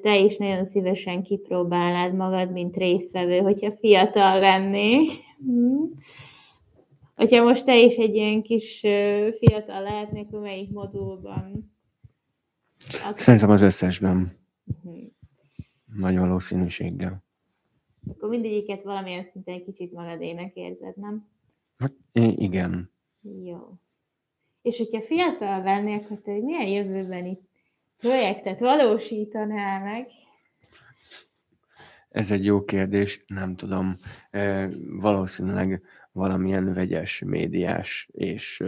te 0.01 0.17
is 0.19 0.37
nagyon 0.37 0.65
szívesen 0.65 1.23
kipróbálnád 1.23 2.13
magad, 2.15 2.51
mint 2.51 2.77
résztvevő, 2.77 3.39
hogyha 3.39 3.71
fiatal 3.71 4.39
lennél. 4.39 5.11
Hm. 5.45 5.83
Hogyha 7.15 7.43
most 7.43 7.65
te 7.65 7.77
is 7.79 7.95
egy 7.95 8.15
ilyen 8.15 8.41
kis 8.41 8.79
fiatal 9.37 9.81
lehetnél, 9.81 10.23
akkor 10.23 10.39
melyik 10.39 10.71
modulban? 10.71 11.71
Akkor, 13.03 13.19
Szerintem 13.19 13.49
az 13.49 13.61
összesben 13.61 14.37
Mhm. 14.83 14.97
nagy 15.95 16.17
valószínűséggel. 16.17 17.23
akkor 18.07 18.29
mindegyiket 18.29 18.83
valamilyen 18.83 19.23
szinten 19.31 19.53
egy 19.55 19.63
kicsit 19.63 19.91
magadének 19.93 20.55
érzed, 20.55 20.97
nem? 20.97 21.27
Hát 21.77 21.93
igen. 22.35 22.91
Jó. 23.43 23.57
És 24.61 24.77
hogyha 24.77 25.01
fiatal 25.01 25.63
lennél, 25.63 25.95
akkor 25.97 26.21
te 26.21 26.31
milyen 26.31 26.67
jövőbeni 26.67 27.39
projektet 27.97 28.59
valósítanál 28.59 29.83
meg? 29.83 30.07
Ez 32.09 32.31
egy 32.31 32.45
jó 32.45 32.63
kérdés, 32.63 33.23
nem 33.27 33.55
tudom. 33.55 33.95
Valószínűleg 34.89 35.81
valamilyen 36.11 36.73
vegyes, 36.73 37.23
médiás, 37.25 38.09
és 38.11 38.63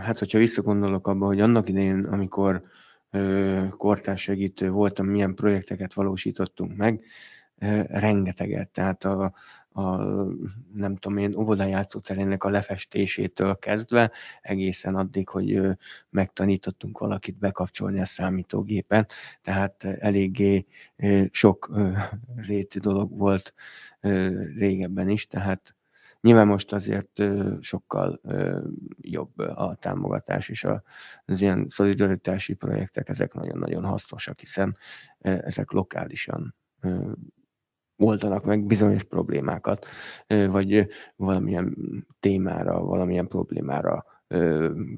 hát 0.00 0.18
hogyha 0.18 0.38
visszagondolok 0.38 1.06
abba, 1.06 1.26
hogy 1.26 1.40
annak 1.40 1.68
idején, 1.68 2.04
amikor 2.04 2.62
e, 3.10 3.68
kortársegítő 3.76 4.70
voltam, 4.70 5.06
milyen 5.06 5.34
projekteket 5.34 5.94
valósítottunk 5.94 6.76
meg, 6.76 7.04
rengeteget, 7.88 8.68
tehát 8.68 9.04
a, 9.04 9.32
a 9.78 9.96
nem 10.72 10.96
tudom 10.96 11.18
én, 11.18 11.34
óvodajátszó 11.34 11.98
terének 11.98 12.44
a 12.44 12.48
lefestésétől 12.48 13.58
kezdve 13.58 14.10
egészen 14.42 14.94
addig, 14.94 15.28
hogy 15.28 15.60
megtanítottunk 16.10 16.98
valakit 16.98 17.38
bekapcsolni 17.38 18.00
a 18.00 18.04
számítógépet, 18.04 19.12
tehát 19.42 19.84
eléggé 19.84 20.66
sok 21.30 21.68
ö, 21.72 21.90
rétű 22.36 22.78
dolog 22.78 23.18
volt 23.18 23.54
régebben 24.56 25.08
is, 25.08 25.26
tehát 25.26 25.74
nyilván 26.20 26.46
most 26.46 26.72
azért 26.72 27.22
sokkal 27.60 28.20
jobb 29.00 29.38
a 29.38 29.76
támogatás, 29.80 30.48
és 30.48 30.66
az 31.24 31.40
ilyen 31.40 31.66
szolidaritási 31.68 32.54
projektek, 32.54 33.08
ezek 33.08 33.32
nagyon-nagyon 33.32 33.84
hasznosak, 33.84 34.38
hiszen 34.38 34.76
ezek 35.20 35.70
lokálisan 35.70 36.54
oldanak 37.98 38.44
meg 38.44 38.64
bizonyos 38.64 39.04
problémákat, 39.04 39.86
vagy 40.26 40.88
valamilyen 41.16 41.76
témára, 42.20 42.84
valamilyen 42.84 43.28
problémára 43.28 44.04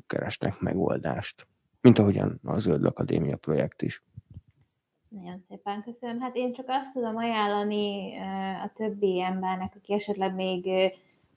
keresnek 0.06 0.60
megoldást. 0.60 1.46
Mint 1.80 1.98
ahogyan 1.98 2.40
a 2.44 2.58
Zöld 2.58 2.84
Akadémia 2.84 3.36
projekt 3.36 3.82
is. 3.82 4.02
Nagyon 5.08 5.38
szépen 5.40 5.82
köszönöm. 5.82 6.20
Hát 6.20 6.36
én 6.36 6.52
csak 6.52 6.66
azt 6.68 6.92
tudom 6.92 7.16
ajánlani 7.16 8.18
a 8.64 8.72
többi 8.74 9.22
embernek, 9.22 9.72
aki 9.76 9.92
esetleg 9.92 10.34
még 10.34 10.68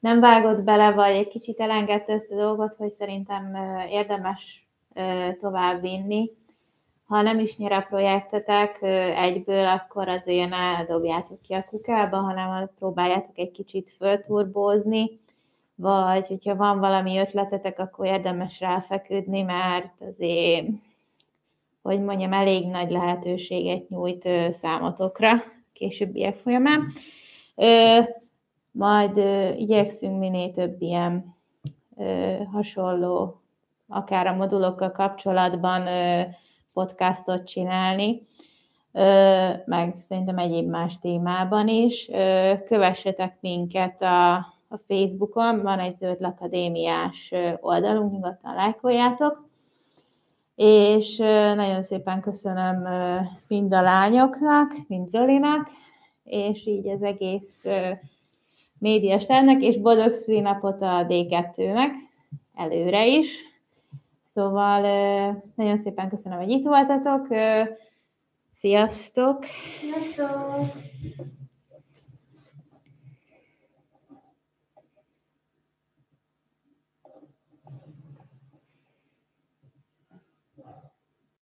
nem 0.00 0.20
vágott 0.20 0.62
bele, 0.62 0.92
vagy 0.92 1.14
egy 1.14 1.28
kicsit 1.28 1.60
elengedte 1.60 2.12
ezt 2.12 2.30
a 2.30 2.36
dolgot, 2.36 2.74
hogy 2.74 2.90
szerintem 2.90 3.56
érdemes 3.90 4.68
tovább 5.40 5.80
vinni. 5.80 6.30
Ha 7.06 7.22
nem 7.22 7.38
is 7.38 7.56
nyer 7.56 7.72
a 7.72 7.86
projektetek 7.88 8.82
egyből, 9.16 9.66
akkor 9.66 10.08
azért 10.08 10.50
ne 10.50 10.84
dobjátok 10.84 11.42
ki 11.42 11.52
a 11.52 11.64
kukába, 11.68 12.16
hanem 12.16 12.70
próbáljátok 12.78 13.38
egy 13.38 13.50
kicsit 13.50 13.94
fölturbózni, 13.98 15.20
vagy 15.74 16.26
hogyha 16.26 16.56
van 16.56 16.78
valami 16.78 17.18
ötletetek, 17.18 17.78
akkor 17.78 18.06
érdemes 18.06 18.60
ráfeküdni, 18.60 19.42
mert 19.42 20.00
azért 20.00 20.66
hogy 21.84 22.00
mondjam, 22.00 22.32
elég 22.32 22.66
nagy 22.66 22.90
lehetőséget 22.90 23.88
nyújt 23.88 24.28
számotokra 24.50 25.32
későbbiek 25.72 26.36
folyamán. 26.36 26.92
Majd 28.70 29.16
ö, 29.18 29.52
igyekszünk 29.52 30.18
minél 30.18 30.52
több 30.52 30.82
ilyen 30.82 31.36
hasonló, 32.52 33.40
akár 33.88 34.26
a 34.26 34.34
modulokkal 34.34 34.92
kapcsolatban 34.92 35.86
podcastot 36.74 37.44
csinálni, 37.44 38.26
meg 39.64 39.94
szerintem 39.98 40.38
egyéb 40.38 40.68
más 40.68 40.98
témában 40.98 41.68
is. 41.68 42.10
Kövessetek 42.66 43.36
minket 43.40 44.02
a, 44.02 44.34
a 44.68 44.80
Facebookon, 44.88 45.62
van 45.62 45.78
egy 45.78 45.96
Zöld 45.96 46.24
Akadémiás 46.24 47.32
oldalunk, 47.60 48.12
nyugodtan 48.12 48.54
lájkoljátok 48.54 49.52
és 50.56 51.16
nagyon 51.56 51.82
szépen 51.82 52.20
köszönöm 52.20 52.88
mind 53.48 53.74
a 53.74 53.82
lányoknak, 53.82 54.72
mind 54.88 55.08
Zolinak, 55.08 55.70
és 56.24 56.66
így 56.66 56.88
az 56.88 57.02
egész 57.02 57.64
médiasternek, 58.78 59.62
és 59.62 59.78
boldog 59.78 60.12
szülinapot 60.12 60.82
a 60.82 61.06
D2-nek 61.08 61.90
előre 62.54 63.06
is. 63.06 63.28
Szóval 64.34 64.80
nagyon 65.54 65.76
szépen 65.76 66.08
köszönöm, 66.08 66.38
hogy 66.38 66.50
itt 66.50 66.66
voltatok. 66.66 67.26
Sziasztok! 68.52 69.44
Sziasztok! 69.80 70.82